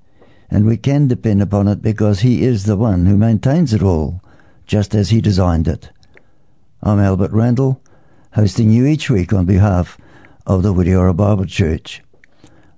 and 0.51 0.67
we 0.67 0.77
can 0.77 1.09
depend 1.09 1.41
upon 1.41 1.69
it 1.69 1.81
because 1.81 2.21
He 2.21 2.43
is 2.43 2.65
the 2.65 2.77
one 2.77 3.07
who 3.07 3.17
maintains 3.17 3.73
it 3.73 3.83
all, 3.83 4.21
just 4.67 4.95
as 4.95 5.09
He 5.09 5.23
designed 5.23 5.67
it. 5.67 5.89
I'm 6.81 7.01
Albert 7.01 7.33
Randall, 7.33 7.83
hosting 8.35 8.71
you 8.71 8.87
each 8.87 9.11
week 9.11 9.33
on 9.33 9.47
behalf 9.47 9.99
of 10.47 10.63
the 10.63 10.73
Whitiora 10.73 11.15
Bible 11.15 11.45
Church. 11.45 12.03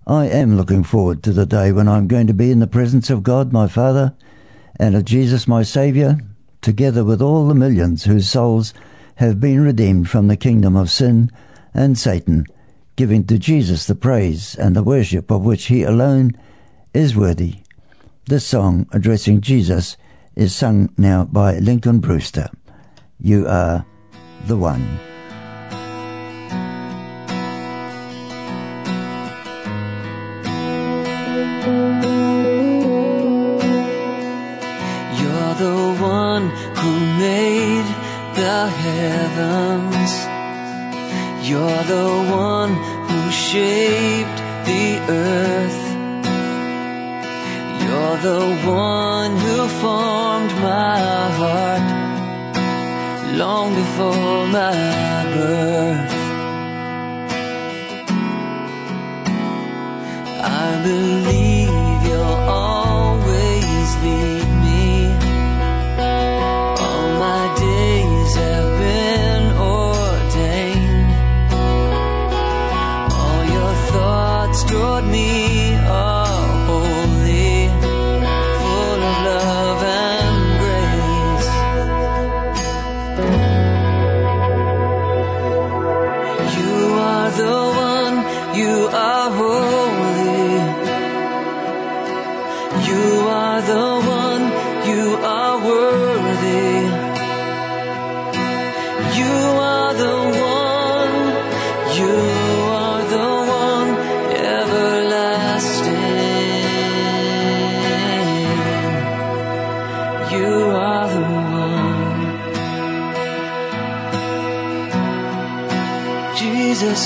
I 0.06 0.26
am 0.26 0.56
looking 0.56 0.82
forward 0.84 1.22
to 1.22 1.34
the 1.34 1.44
day 1.44 1.70
when 1.70 1.86
I'm 1.86 2.08
going 2.08 2.26
to 2.26 2.32
be 2.32 2.50
in 2.50 2.60
the 2.60 2.66
presence 2.66 3.10
of 3.10 3.22
God 3.22 3.52
my 3.52 3.68
Father 3.68 4.14
and 4.76 4.96
of 4.96 5.04
Jesus 5.04 5.46
my 5.46 5.62
Saviour, 5.62 6.18
together 6.62 7.04
with 7.04 7.20
all 7.20 7.46
the 7.46 7.54
millions 7.54 8.04
whose 8.04 8.26
souls 8.26 8.72
have 9.16 9.38
been 9.38 9.60
redeemed 9.60 10.08
from 10.08 10.28
the 10.28 10.36
kingdom 10.36 10.76
of 10.76 10.90
sin 10.90 11.30
and 11.74 11.98
Satan, 11.98 12.46
giving 12.96 13.24
to 13.26 13.38
Jesus 13.38 13.84
the 13.84 13.94
praise 13.94 14.54
and 14.54 14.74
the 14.74 14.82
worship 14.82 15.30
of 15.30 15.44
which 15.44 15.66
he 15.66 15.82
alone 15.82 16.32
is 16.94 17.14
worthy. 17.14 17.56
This 18.24 18.46
song 18.46 18.88
addressing 18.92 19.42
Jesus 19.42 19.98
is 20.34 20.54
sung 20.56 20.88
now 20.96 21.26
by 21.26 21.58
Lincoln 21.58 22.00
Brewster. 22.00 22.48
You 23.18 23.46
are 23.46 23.84
the 24.46 24.56
one. 24.56 24.98
You're 35.20 35.54
the 35.54 35.80
one 36.00 36.48
who 36.80 36.92
made 37.18 37.86
the 38.34 38.68
heavens. 38.84 40.12
You're 41.48 41.84
the 41.84 42.10
one 42.30 42.72
who 43.08 43.30
shaped 43.30 44.38
the 44.64 44.86
earth. 45.08 45.82
You're 47.82 48.16
the 48.30 48.44
one 48.66 49.36
who 49.36 49.68
formed 49.82 50.52
my 50.62 50.98
heart 51.38 52.09
long 53.40 53.74
before 53.74 54.46
my 54.48 55.24
birth. 55.34 56.12
I 60.42 60.82
believe 60.84 61.49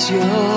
Jesus, 0.07 0.54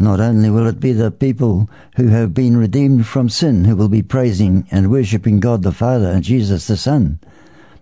Not 0.00 0.18
only 0.18 0.48
will 0.48 0.66
it 0.66 0.80
be 0.80 0.92
the 0.92 1.10
people 1.10 1.68
who 1.96 2.08
have 2.08 2.32
been 2.32 2.56
redeemed 2.56 3.06
from 3.06 3.28
sin 3.28 3.66
who 3.66 3.76
will 3.76 3.90
be 3.90 4.02
praising 4.02 4.66
and 4.70 4.90
worshipping 4.90 5.40
God 5.40 5.62
the 5.62 5.72
Father 5.72 6.06
and 6.06 6.24
Jesus 6.24 6.66
the 6.66 6.78
Son, 6.78 7.20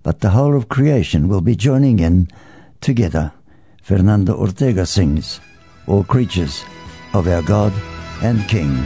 but 0.03 0.19
the 0.19 0.31
whole 0.31 0.57
of 0.57 0.69
creation 0.69 1.29
will 1.29 1.41
be 1.41 1.55
joining 1.55 2.01
in 2.01 2.27
together. 2.81 3.31
Fernando 3.83 4.35
Ortega 4.35 4.85
sings, 4.85 5.41
All 5.87 6.03
creatures 6.03 6.65
of 7.15 7.29
our 7.29 7.43
God 7.43 7.73
and 8.21 8.47
King. 8.49 8.85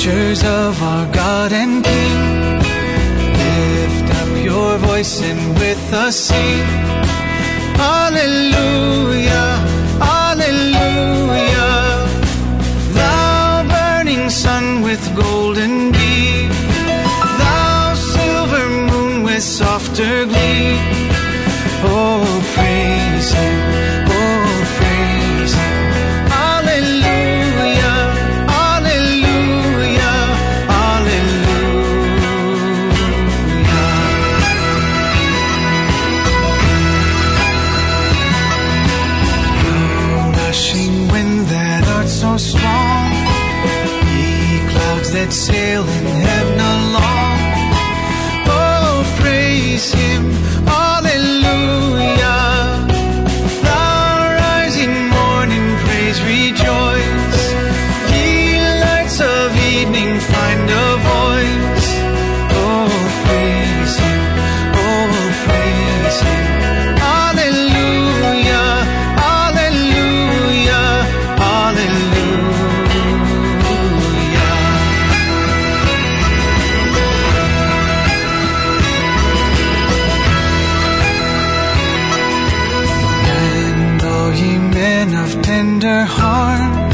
creatures 0.00 0.44
of 0.44 0.82
our 0.82 1.12
God 1.12 1.52
and 1.52 1.82
King. 1.84 2.29
And 5.00 5.58
with 5.58 5.94
us 5.94 6.14
sing. 6.14 6.66
Hallelujah, 7.78 7.80
hallelujah. 7.80 9.69
Men 84.80 85.08
of 85.24 85.30
tender 85.42 86.02
heart, 86.18 86.92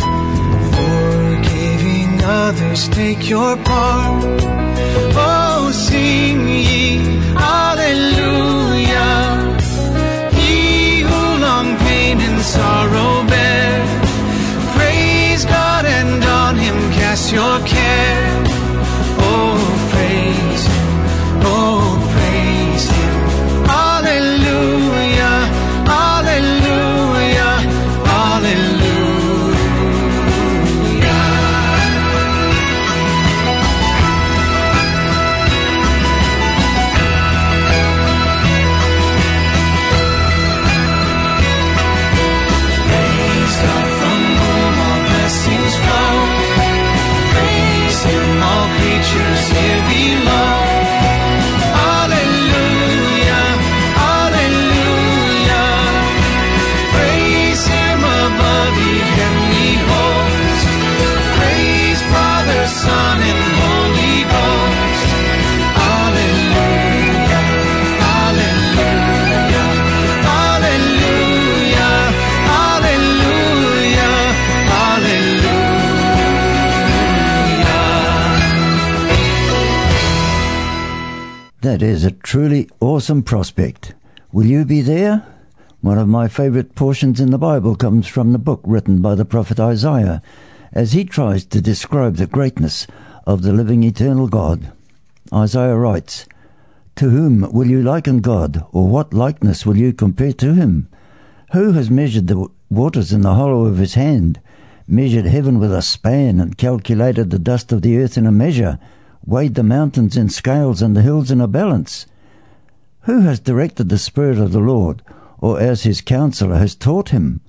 forgiving 0.77 2.13
others, 2.45 2.81
take 2.89 3.23
your 3.35 3.53
part. 3.71 4.41
Oh, 5.29 5.71
sing 5.87 6.39
ye, 6.69 6.83
hallelujah. 7.47 9.15
He 10.39 10.55
who 11.09 11.23
long 11.47 11.69
pain 11.87 12.17
and 12.29 12.41
sorrow 12.55 13.13
bear, 13.33 13.75
praise 14.75 15.43
God 15.45 15.85
and 15.99 16.25
on 16.43 16.55
him 16.65 16.79
cast 16.99 17.25
your 17.39 17.57
care. 17.71 17.76
That 81.77 81.85
is 81.85 82.07
a 82.07 82.11
truly 82.11 82.71
awesome 82.81 83.23
prospect. 83.23 83.93
Will 84.33 84.47
you 84.47 84.65
be 84.65 84.81
there? 84.81 85.27
One 85.83 85.99
of 85.99 86.09
my 86.09 86.27
favorite 86.27 86.75
portions 86.75 87.21
in 87.21 87.33
the 87.33 87.37
Bible 87.37 87.77
comes 87.77 88.07
from 88.07 88.33
the 88.33 88.39
book 88.39 88.63
written 88.65 89.03
by 89.03 89.15
the 89.15 89.27
prophet 89.27 89.61
Isaiah 89.61 90.23
as 90.73 90.93
he 90.93 91.05
tries 91.05 91.45
to 91.45 91.61
describe 91.61 92.17
the 92.17 92.27
greatness 92.27 92.87
of 93.27 93.43
the 93.43 93.53
living 93.53 93.83
eternal 93.83 94.27
God. 94.27 94.73
Isaiah 95.31 95.77
writes, 95.77 96.25
To 96.95 97.11
whom 97.11 97.53
will 97.53 97.67
you 97.67 97.83
liken 97.83 98.21
God, 98.21 98.65
or 98.73 98.89
what 98.89 99.13
likeness 99.13 99.67
will 99.67 99.77
you 99.77 99.93
compare 99.93 100.33
to 100.33 100.55
him? 100.55 100.89
Who 101.53 101.73
has 101.73 101.91
measured 101.91 102.29
the 102.29 102.49
waters 102.71 103.13
in 103.13 103.21
the 103.21 103.35
hollow 103.35 103.67
of 103.67 103.77
his 103.77 103.93
hand, 103.93 104.41
measured 104.89 105.27
heaven 105.27 105.59
with 105.59 105.75
a 105.75 105.83
span, 105.83 106.41
and 106.41 106.57
calculated 106.57 107.29
the 107.29 107.39
dust 107.39 107.71
of 107.71 107.83
the 107.83 107.99
earth 107.99 108.17
in 108.17 108.25
a 108.25 108.33
measure, 108.33 108.79
weighed 109.27 109.57
the 109.57 109.63
mountains 109.63 110.17
in 110.17 110.29
scales 110.29 110.81
and 110.81 110.97
the 110.97 111.03
hills 111.03 111.31
in 111.31 111.41
a 111.41 111.49
balance? 111.49 112.07
Who 113.03 113.21
has 113.21 113.41
directed 113.41 113.89
the 113.89 113.99
Spirit 113.99 114.39
of 114.39 114.53
the 114.53 114.61
Lord, 114.61 115.03
or 115.39 115.61
as 115.61 115.83
his 115.83 116.01
counselor 116.01 116.57
has 116.57 116.75
taught 116.75 117.11
him? 117.11 117.41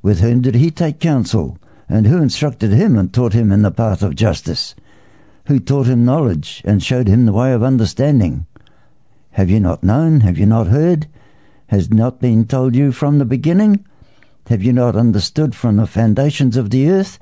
With 0.00 0.20
whom 0.20 0.42
did 0.42 0.54
he 0.54 0.70
take 0.70 1.00
counsel? 1.00 1.58
And 1.88 2.06
who 2.06 2.22
instructed 2.22 2.70
him 2.72 2.96
and 2.96 3.12
taught 3.12 3.32
him 3.32 3.52
in 3.52 3.62
the 3.62 3.70
path 3.70 4.02
of 4.02 4.14
justice? 4.14 4.74
Who 5.46 5.58
taught 5.58 5.86
him 5.86 6.04
knowledge 6.04 6.62
and 6.64 6.82
showed 6.82 7.08
him 7.08 7.26
the 7.26 7.32
way 7.32 7.52
of 7.52 7.62
understanding? 7.62 8.46
Have 9.32 9.50
you 9.50 9.60
not 9.60 9.82
known? 9.82 10.20
Have 10.20 10.38
you 10.38 10.46
not 10.46 10.68
heard? 10.68 11.08
Has 11.66 11.90
not 11.90 12.20
been 12.20 12.46
told 12.46 12.74
you 12.74 12.92
from 12.92 13.18
the 13.18 13.24
beginning? 13.24 13.84
Have 14.48 14.62
you 14.62 14.72
not 14.72 14.94
understood 14.94 15.54
from 15.54 15.76
the 15.76 15.86
foundations 15.86 16.56
of 16.56 16.70
the 16.70 16.88
earth? 16.88 17.18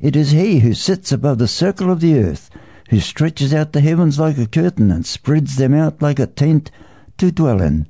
It 0.00 0.14
is 0.14 0.30
he 0.30 0.60
who 0.60 0.74
sits 0.74 1.10
above 1.10 1.38
the 1.38 1.48
circle 1.48 1.90
of 1.90 2.00
the 2.00 2.18
earth, 2.18 2.50
who 2.88 3.00
stretches 3.00 3.52
out 3.52 3.72
the 3.72 3.80
heavens 3.80 4.18
like 4.18 4.38
a 4.38 4.46
curtain 4.46 4.90
and 4.90 5.04
spreads 5.04 5.56
them 5.56 5.74
out 5.74 6.00
like 6.00 6.18
a 6.18 6.26
tent 6.26 6.70
to 7.18 7.30
dwell 7.30 7.60
in. 7.60 7.86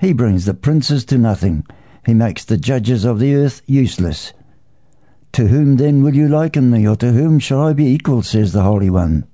He 0.00 0.12
brings 0.12 0.46
the 0.46 0.54
princes 0.54 1.04
to 1.06 1.18
nothing. 1.18 1.64
He 2.06 2.14
makes 2.14 2.44
the 2.44 2.56
judges 2.56 3.04
of 3.04 3.18
the 3.18 3.34
earth 3.34 3.62
useless. 3.66 4.32
To 5.32 5.48
whom 5.48 5.76
then 5.76 6.02
will 6.02 6.14
you 6.14 6.28
liken 6.28 6.70
me, 6.70 6.86
or 6.86 6.96
to 6.96 7.12
whom 7.12 7.38
shall 7.38 7.62
I 7.62 7.72
be 7.72 7.86
equal, 7.86 8.22
says 8.22 8.52
the 8.52 8.62
Holy 8.62 8.90
One? 8.90 9.24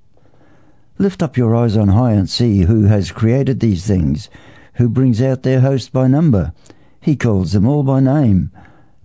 Lift 0.97 1.23
up 1.23 1.37
your 1.37 1.55
eyes 1.55 1.75
on 1.75 1.89
high 1.89 2.13
and 2.13 2.29
see 2.29 2.61
who 2.61 2.83
has 2.83 3.11
created 3.11 3.59
these 3.59 3.85
things, 3.85 4.29
who 4.75 4.89
brings 4.89 5.21
out 5.21 5.43
their 5.43 5.61
host 5.61 5.91
by 5.91 6.07
number. 6.07 6.53
He 7.01 7.15
calls 7.15 7.53
them 7.53 7.65
all 7.65 7.83
by 7.83 7.99
name. 8.01 8.51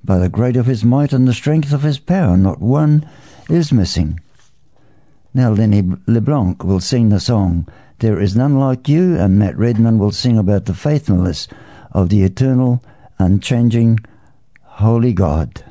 By 0.05 0.19
the 0.19 0.29
great 0.29 0.57
of 0.57 0.67
his 0.67 0.85
might 0.85 1.13
and 1.13 1.27
the 1.27 1.33
strength 1.33 1.73
of 1.73 1.83
his 1.83 1.99
power, 1.99 2.37
not 2.37 2.61
one 2.61 3.09
is 3.49 3.73
missing. 3.73 4.21
Now 5.37 5.51
Lenny 5.51 5.83
LeBlanc 6.07 6.63
will 6.63 6.79
sing 6.79 7.09
the 7.09 7.19
song, 7.19 7.67
There 7.99 8.21
is 8.21 8.37
None 8.37 8.57
Like 8.57 8.89
You, 8.89 9.19
and 9.19 9.37
Matt 9.37 9.59
Redman 9.59 9.99
will 9.99 10.13
sing 10.13 10.39
about 10.39 10.67
the 10.67 10.75
faithfulness 10.75 11.49
of 11.91 12.09
the 12.09 12.23
eternal, 12.23 12.85
unchanging, 13.19 13.99
holy 14.63 15.13
God. 15.13 15.65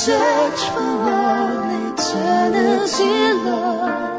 Search 0.00 0.60
for 0.72 0.80
all 0.80 1.92
eternity, 1.92 3.32
love. 3.44 4.09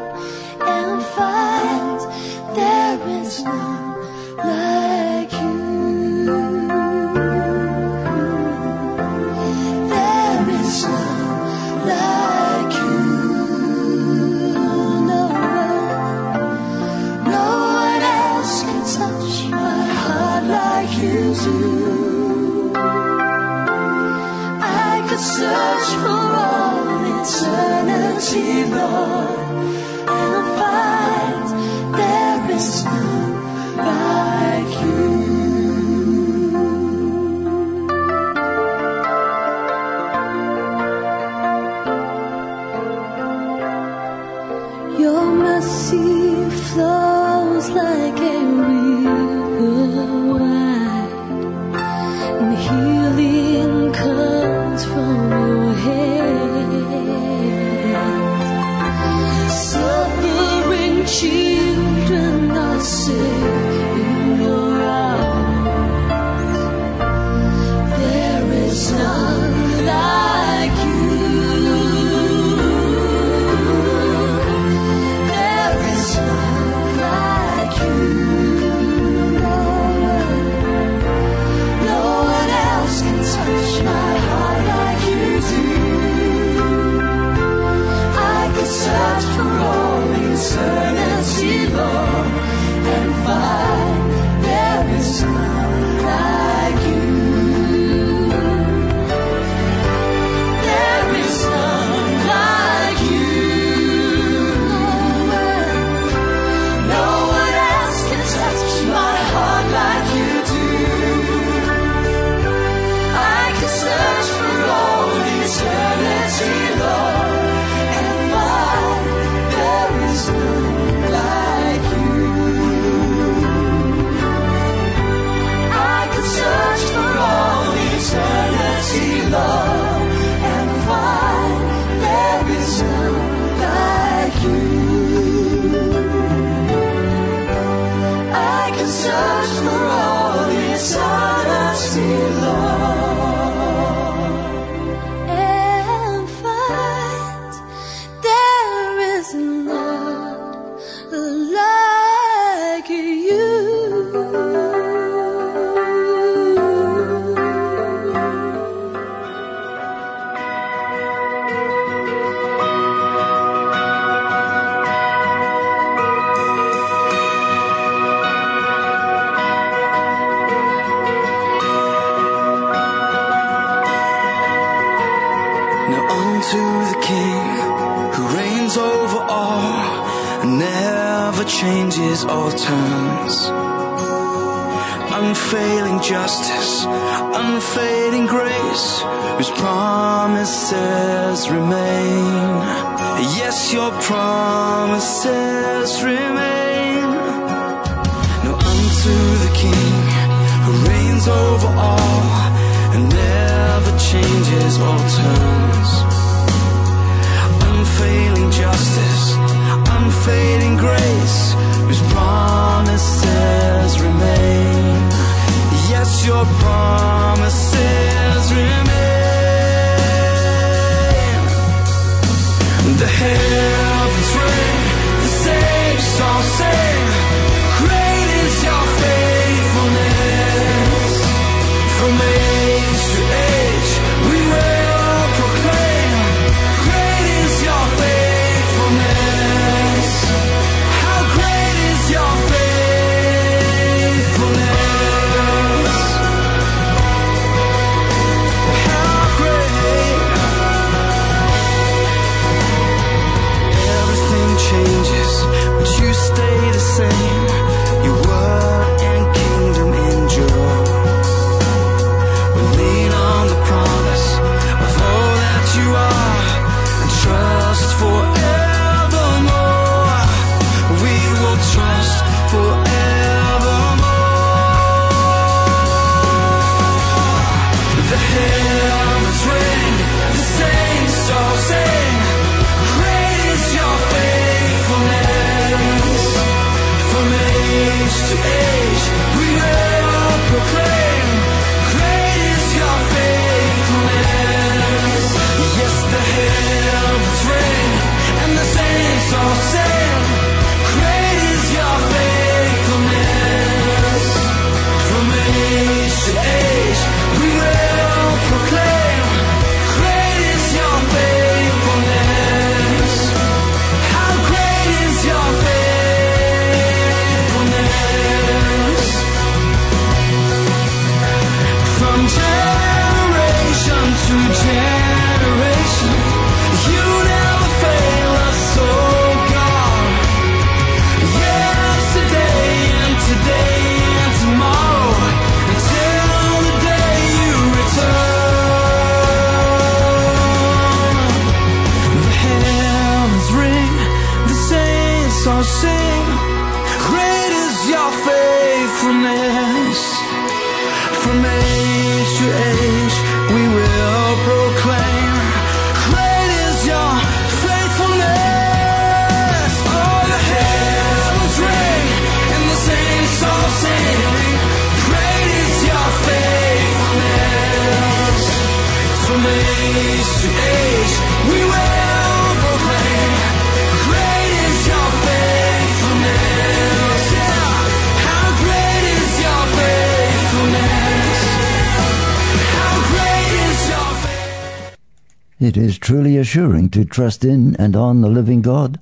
Truly 386.52 386.86
to 386.86 387.02
trust 387.02 387.46
in 387.46 387.74
and 387.76 387.96
on 387.96 388.20
the 388.20 388.28
living 388.28 388.60
God, 388.60 389.00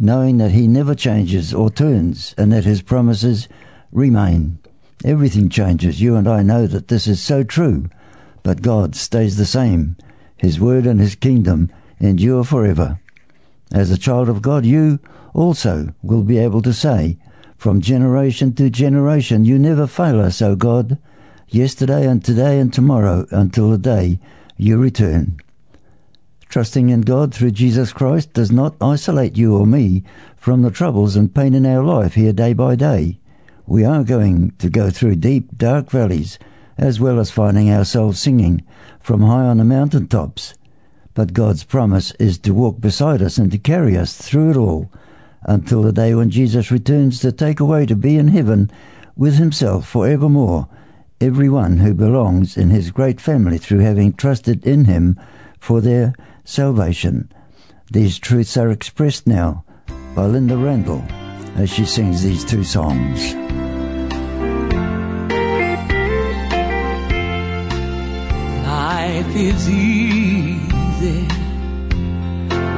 knowing 0.00 0.38
that 0.38 0.50
He 0.50 0.66
never 0.66 0.96
changes 0.96 1.54
or 1.54 1.70
turns 1.70 2.34
and 2.36 2.50
that 2.50 2.64
His 2.64 2.82
promises 2.82 3.46
remain. 3.92 4.58
Everything 5.04 5.48
changes. 5.48 6.00
You 6.00 6.16
and 6.16 6.26
I 6.26 6.42
know 6.42 6.66
that 6.66 6.88
this 6.88 7.06
is 7.06 7.20
so 7.20 7.44
true, 7.44 7.88
but 8.42 8.62
God 8.62 8.96
stays 8.96 9.36
the 9.36 9.46
same. 9.46 9.94
His 10.36 10.58
word 10.58 10.86
and 10.86 10.98
His 10.98 11.14
kingdom 11.14 11.70
endure 12.00 12.42
forever. 12.42 12.98
As 13.72 13.92
a 13.92 13.96
child 13.96 14.28
of 14.28 14.42
God, 14.42 14.66
you 14.66 14.98
also 15.34 15.94
will 16.02 16.24
be 16.24 16.38
able 16.38 16.62
to 16.62 16.72
say, 16.72 17.16
from 17.56 17.80
generation 17.80 18.52
to 18.54 18.70
generation, 18.70 19.44
you 19.44 19.56
never 19.56 19.86
fail 19.86 20.18
us, 20.18 20.42
O 20.42 20.56
God, 20.56 20.98
yesterday 21.46 22.08
and 22.08 22.24
today 22.24 22.58
and 22.58 22.74
tomorrow 22.74 23.24
until 23.30 23.70
the 23.70 23.78
day 23.78 24.18
you 24.56 24.78
return. 24.78 25.38
Trusting 26.48 26.88
in 26.88 27.02
God 27.02 27.34
through 27.34 27.50
Jesus 27.50 27.92
Christ 27.92 28.32
does 28.32 28.50
not 28.50 28.74
isolate 28.80 29.36
you 29.36 29.54
or 29.54 29.66
me 29.66 30.02
from 30.34 30.62
the 30.62 30.70
troubles 30.70 31.14
and 31.14 31.34
pain 31.34 31.52
in 31.52 31.66
our 31.66 31.84
life 31.84 32.14
here 32.14 32.32
day 32.32 32.54
by 32.54 32.74
day. 32.74 33.18
We 33.66 33.84
are 33.84 34.02
going 34.02 34.52
to 34.58 34.70
go 34.70 34.88
through 34.88 35.16
deep, 35.16 35.58
dark 35.58 35.90
valleys, 35.90 36.38
as 36.78 36.98
well 36.98 37.20
as 37.20 37.30
finding 37.30 37.70
ourselves 37.70 38.18
singing 38.18 38.62
from 38.98 39.20
high 39.20 39.44
on 39.44 39.58
the 39.58 39.64
mountain 39.64 40.08
tops. 40.08 40.54
But 41.12 41.34
God's 41.34 41.64
promise 41.64 42.12
is 42.12 42.38
to 42.38 42.54
walk 42.54 42.80
beside 42.80 43.20
us 43.20 43.36
and 43.36 43.50
to 43.50 43.58
carry 43.58 43.94
us 43.98 44.14
through 44.14 44.52
it 44.52 44.56
all 44.56 44.90
until 45.42 45.82
the 45.82 45.92
day 45.92 46.14
when 46.14 46.30
Jesus 46.30 46.70
returns 46.70 47.20
to 47.20 47.30
take 47.30 47.60
away 47.60 47.84
to 47.84 47.94
be 47.94 48.16
in 48.16 48.28
heaven 48.28 48.70
with 49.16 49.34
himself 49.34 49.86
forevermore 49.86 50.66
everyone 51.20 51.78
who 51.78 51.92
belongs 51.92 52.56
in 52.56 52.70
his 52.70 52.90
great 52.90 53.20
family 53.20 53.58
through 53.58 53.80
having 53.80 54.14
trusted 54.14 54.64
in 54.66 54.86
him 54.86 55.20
for 55.58 55.82
their 55.82 56.14
salvation. 56.48 57.30
These 57.92 58.18
truths 58.18 58.56
are 58.56 58.70
expressed 58.70 59.26
now 59.26 59.64
by 60.14 60.24
Linda 60.26 60.56
Randall 60.56 61.04
as 61.56 61.70
she 61.70 61.84
sings 61.84 62.22
these 62.22 62.42
two 62.42 62.64
songs. 62.64 63.34
Life 68.64 69.36
is 69.36 69.68
easy 69.68 71.28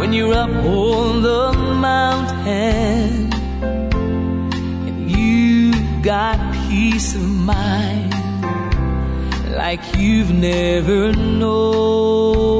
when 0.00 0.12
you're 0.12 0.34
up 0.34 0.50
on 0.50 1.22
the 1.22 1.52
mountain 1.78 3.32
and 4.88 5.10
you've 5.10 6.02
got 6.02 6.38
peace 6.68 7.14
of 7.14 7.22
mind 7.22 8.12
like 9.56 9.96
you've 9.96 10.32
never 10.32 11.12
known. 11.12 12.59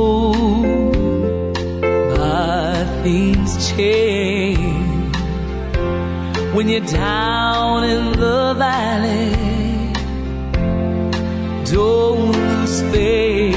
Change 3.61 5.17
when 6.55 6.69
you're 6.69 6.81
down 6.81 7.85
in 7.85 8.13
the 8.13 8.55
valley 8.57 9.51
don't 11.71 12.33
lose 12.33 12.81
faith, 12.91 13.55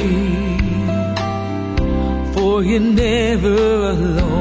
for 2.35 2.63
you're 2.63 2.79
never 2.79 3.89
alone. 3.89 4.32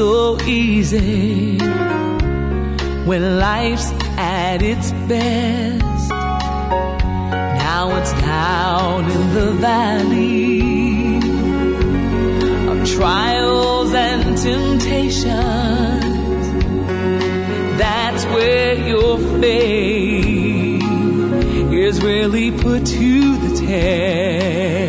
So 0.00 0.40
easy 0.46 1.58
when 3.04 3.38
life's 3.38 3.92
at 4.16 4.62
its 4.62 4.92
best. 5.10 6.08
Now 7.64 7.94
it's 7.98 8.12
down 8.12 9.10
in 9.10 9.34
the 9.34 9.52
valley 9.60 11.18
of 12.70 12.88
trials 12.88 13.92
and 13.92 14.38
temptations. 14.38 15.26
That's 17.78 18.24
where 18.34 18.74
your 18.88 19.18
faith 19.38 20.82
is 21.74 22.00
really 22.02 22.50
put 22.52 22.86
to 22.86 23.36
the 23.36 23.66
test. 23.66 24.79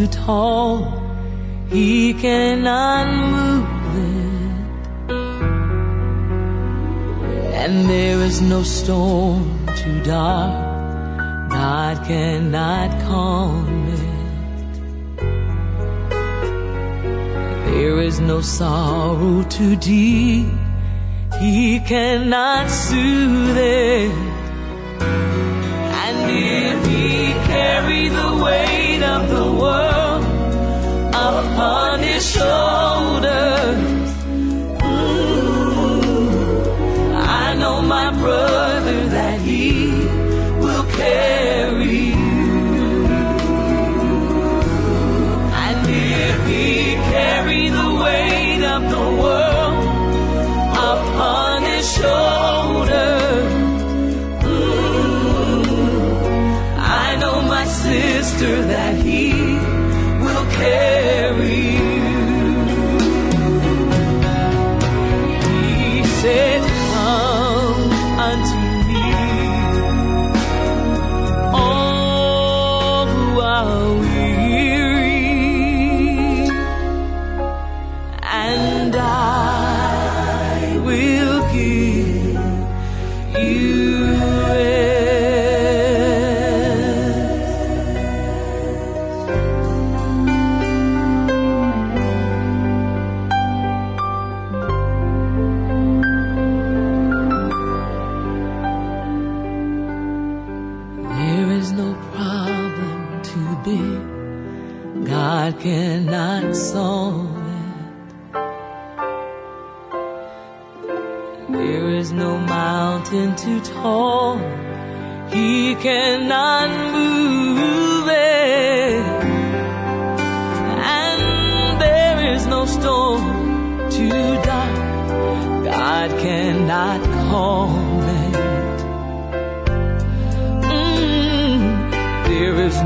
Too 0.00 0.06
tall, 0.08 1.02
He 1.68 2.14
cannot 2.14 3.06
move 3.34 3.66
it. 4.08 5.12
And 7.62 7.88
there 7.88 8.18
is 8.22 8.40
no 8.40 8.62
storm 8.62 9.66
too 9.76 10.02
dark, 10.02 11.50
God 11.50 12.06
cannot 12.06 12.90
calm 13.02 13.88
it. 13.88 14.00
There 17.66 18.00
is 18.00 18.20
no 18.20 18.40
sorrow 18.40 19.42
too 19.44 19.76
deep 19.76 20.48
he 21.40 21.80
cannot 21.80 22.68
soothe 22.68 23.56
it. 23.56 24.12
And 26.04 26.30
if 26.30 26.86
he 26.86 27.32
carry 27.52 28.08
the 28.08 28.30
weight 28.44 29.02
of 29.02 29.28
the 29.30 29.52
world 29.60 29.89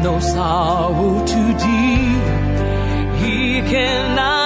no 0.04 0.20
sorrow 0.20 1.24
too 1.24 1.50
deep. 1.64 2.24
He 3.22 3.62
cannot 3.72 4.43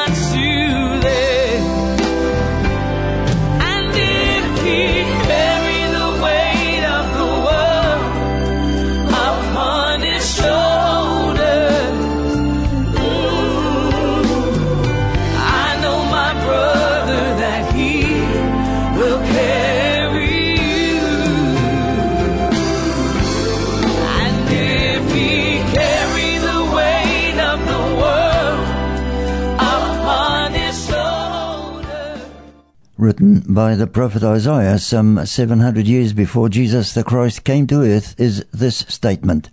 written 33.21 33.53
by 33.53 33.75
the 33.75 33.87
prophet 33.87 34.23
Isaiah 34.23 34.79
some 34.79 35.27
700 35.27 35.89
years 35.89 36.13
before 36.13 36.49
Jesus 36.49 36.95
the 36.95 37.03
Christ 37.03 37.43
came 37.43 37.67
to 37.67 37.83
earth, 37.83 38.15
is 38.17 38.45
this 38.53 38.79
statement 38.89 39.51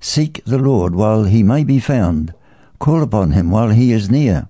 Seek 0.00 0.40
the 0.44 0.58
Lord 0.58 0.94
while 0.94 1.24
he 1.24 1.42
may 1.42 1.64
be 1.64 1.80
found, 1.80 2.32
call 2.78 3.02
upon 3.02 3.32
him 3.32 3.50
while 3.50 3.70
he 3.70 3.90
is 3.92 4.08
near. 4.08 4.48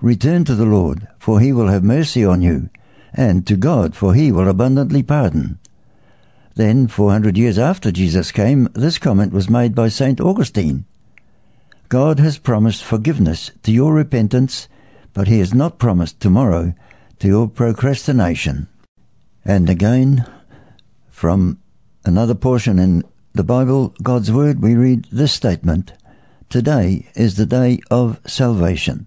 Return 0.00 0.44
to 0.46 0.56
the 0.56 0.66
Lord, 0.66 1.06
for 1.20 1.38
he 1.38 1.52
will 1.52 1.68
have 1.68 1.84
mercy 1.84 2.24
on 2.24 2.42
you, 2.42 2.70
and 3.14 3.46
to 3.46 3.56
God, 3.56 3.94
for 3.94 4.14
he 4.14 4.32
will 4.32 4.48
abundantly 4.48 5.04
pardon. 5.04 5.60
Then, 6.56 6.88
400 6.88 7.36
years 7.36 7.56
after 7.56 7.92
Jesus 7.92 8.32
came, 8.32 8.68
this 8.74 8.98
comment 8.98 9.32
was 9.32 9.48
made 9.48 9.76
by 9.76 9.88
St. 9.90 10.20
Augustine. 10.20 10.86
God 11.88 12.18
has 12.18 12.38
promised 12.38 12.82
forgiveness 12.82 13.52
to 13.62 13.70
your 13.70 13.92
repentance, 13.92 14.66
but 15.14 15.28
he 15.28 15.38
has 15.38 15.54
not 15.54 15.78
promised 15.78 16.18
tomorrow 16.18 16.74
to 17.18 17.28
your 17.28 17.48
procrastination. 17.48 18.68
And 19.44 19.70
again, 19.70 20.26
from 21.08 21.60
another 22.04 22.34
portion 22.34 22.78
in 22.78 23.04
the 23.32 23.44
Bible, 23.44 23.94
God's 24.02 24.30
Word, 24.32 24.62
we 24.62 24.74
read 24.74 25.06
this 25.10 25.32
statement 25.32 25.92
Today 26.48 27.08
is 27.14 27.36
the 27.36 27.46
day 27.46 27.80
of 27.90 28.20
salvation. 28.26 29.06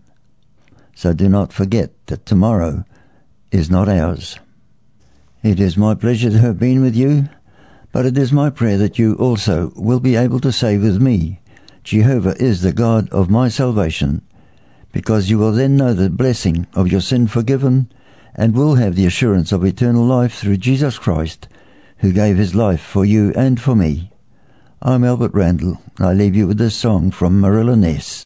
So 0.93 1.13
do 1.13 1.29
not 1.29 1.53
forget 1.53 1.91
that 2.07 2.25
tomorrow 2.25 2.83
is 3.51 3.69
not 3.69 3.87
ours. 3.87 4.37
It 5.41 5.59
is 5.59 5.77
my 5.77 5.95
pleasure 5.95 6.29
to 6.29 6.39
have 6.39 6.59
been 6.59 6.81
with 6.81 6.95
you, 6.95 7.29
but 7.93 8.05
it 8.05 8.17
is 8.17 8.33
my 8.33 8.49
prayer 8.49 8.77
that 8.77 8.99
you 8.99 9.15
also 9.15 9.71
will 9.75 10.01
be 10.01 10.17
able 10.17 10.41
to 10.41 10.51
say 10.51 10.77
with 10.77 11.01
me, 11.01 11.39
Jehovah 11.83 12.35
is 12.41 12.61
the 12.61 12.73
God 12.73 13.09
of 13.09 13.29
my 13.29 13.47
salvation, 13.47 14.21
because 14.91 15.29
you 15.29 15.37
will 15.37 15.53
then 15.53 15.77
know 15.77 15.93
the 15.93 16.09
blessing 16.09 16.67
of 16.73 16.91
your 16.91 17.01
sin 17.01 17.27
forgiven 17.27 17.89
and 18.39 18.55
will 18.55 18.75
have 18.75 18.95
the 18.95 19.05
assurance 19.05 19.51
of 19.51 19.65
eternal 19.65 20.05
life 20.05 20.33
through 20.33 20.55
Jesus 20.55 20.97
Christ, 20.97 21.49
who 21.97 22.13
gave 22.13 22.37
his 22.37 22.55
life 22.55 22.79
for 22.79 23.03
you 23.03 23.33
and 23.35 23.59
for 23.59 23.75
me. 23.75 24.13
I'm 24.81 25.03
Albert 25.03 25.33
Randall. 25.33 25.81
I 25.99 26.13
leave 26.13 26.37
you 26.37 26.47
with 26.47 26.57
this 26.57 26.73
song 26.73 27.11
from 27.11 27.41
Marilla 27.41 27.75
Ness. 27.75 28.25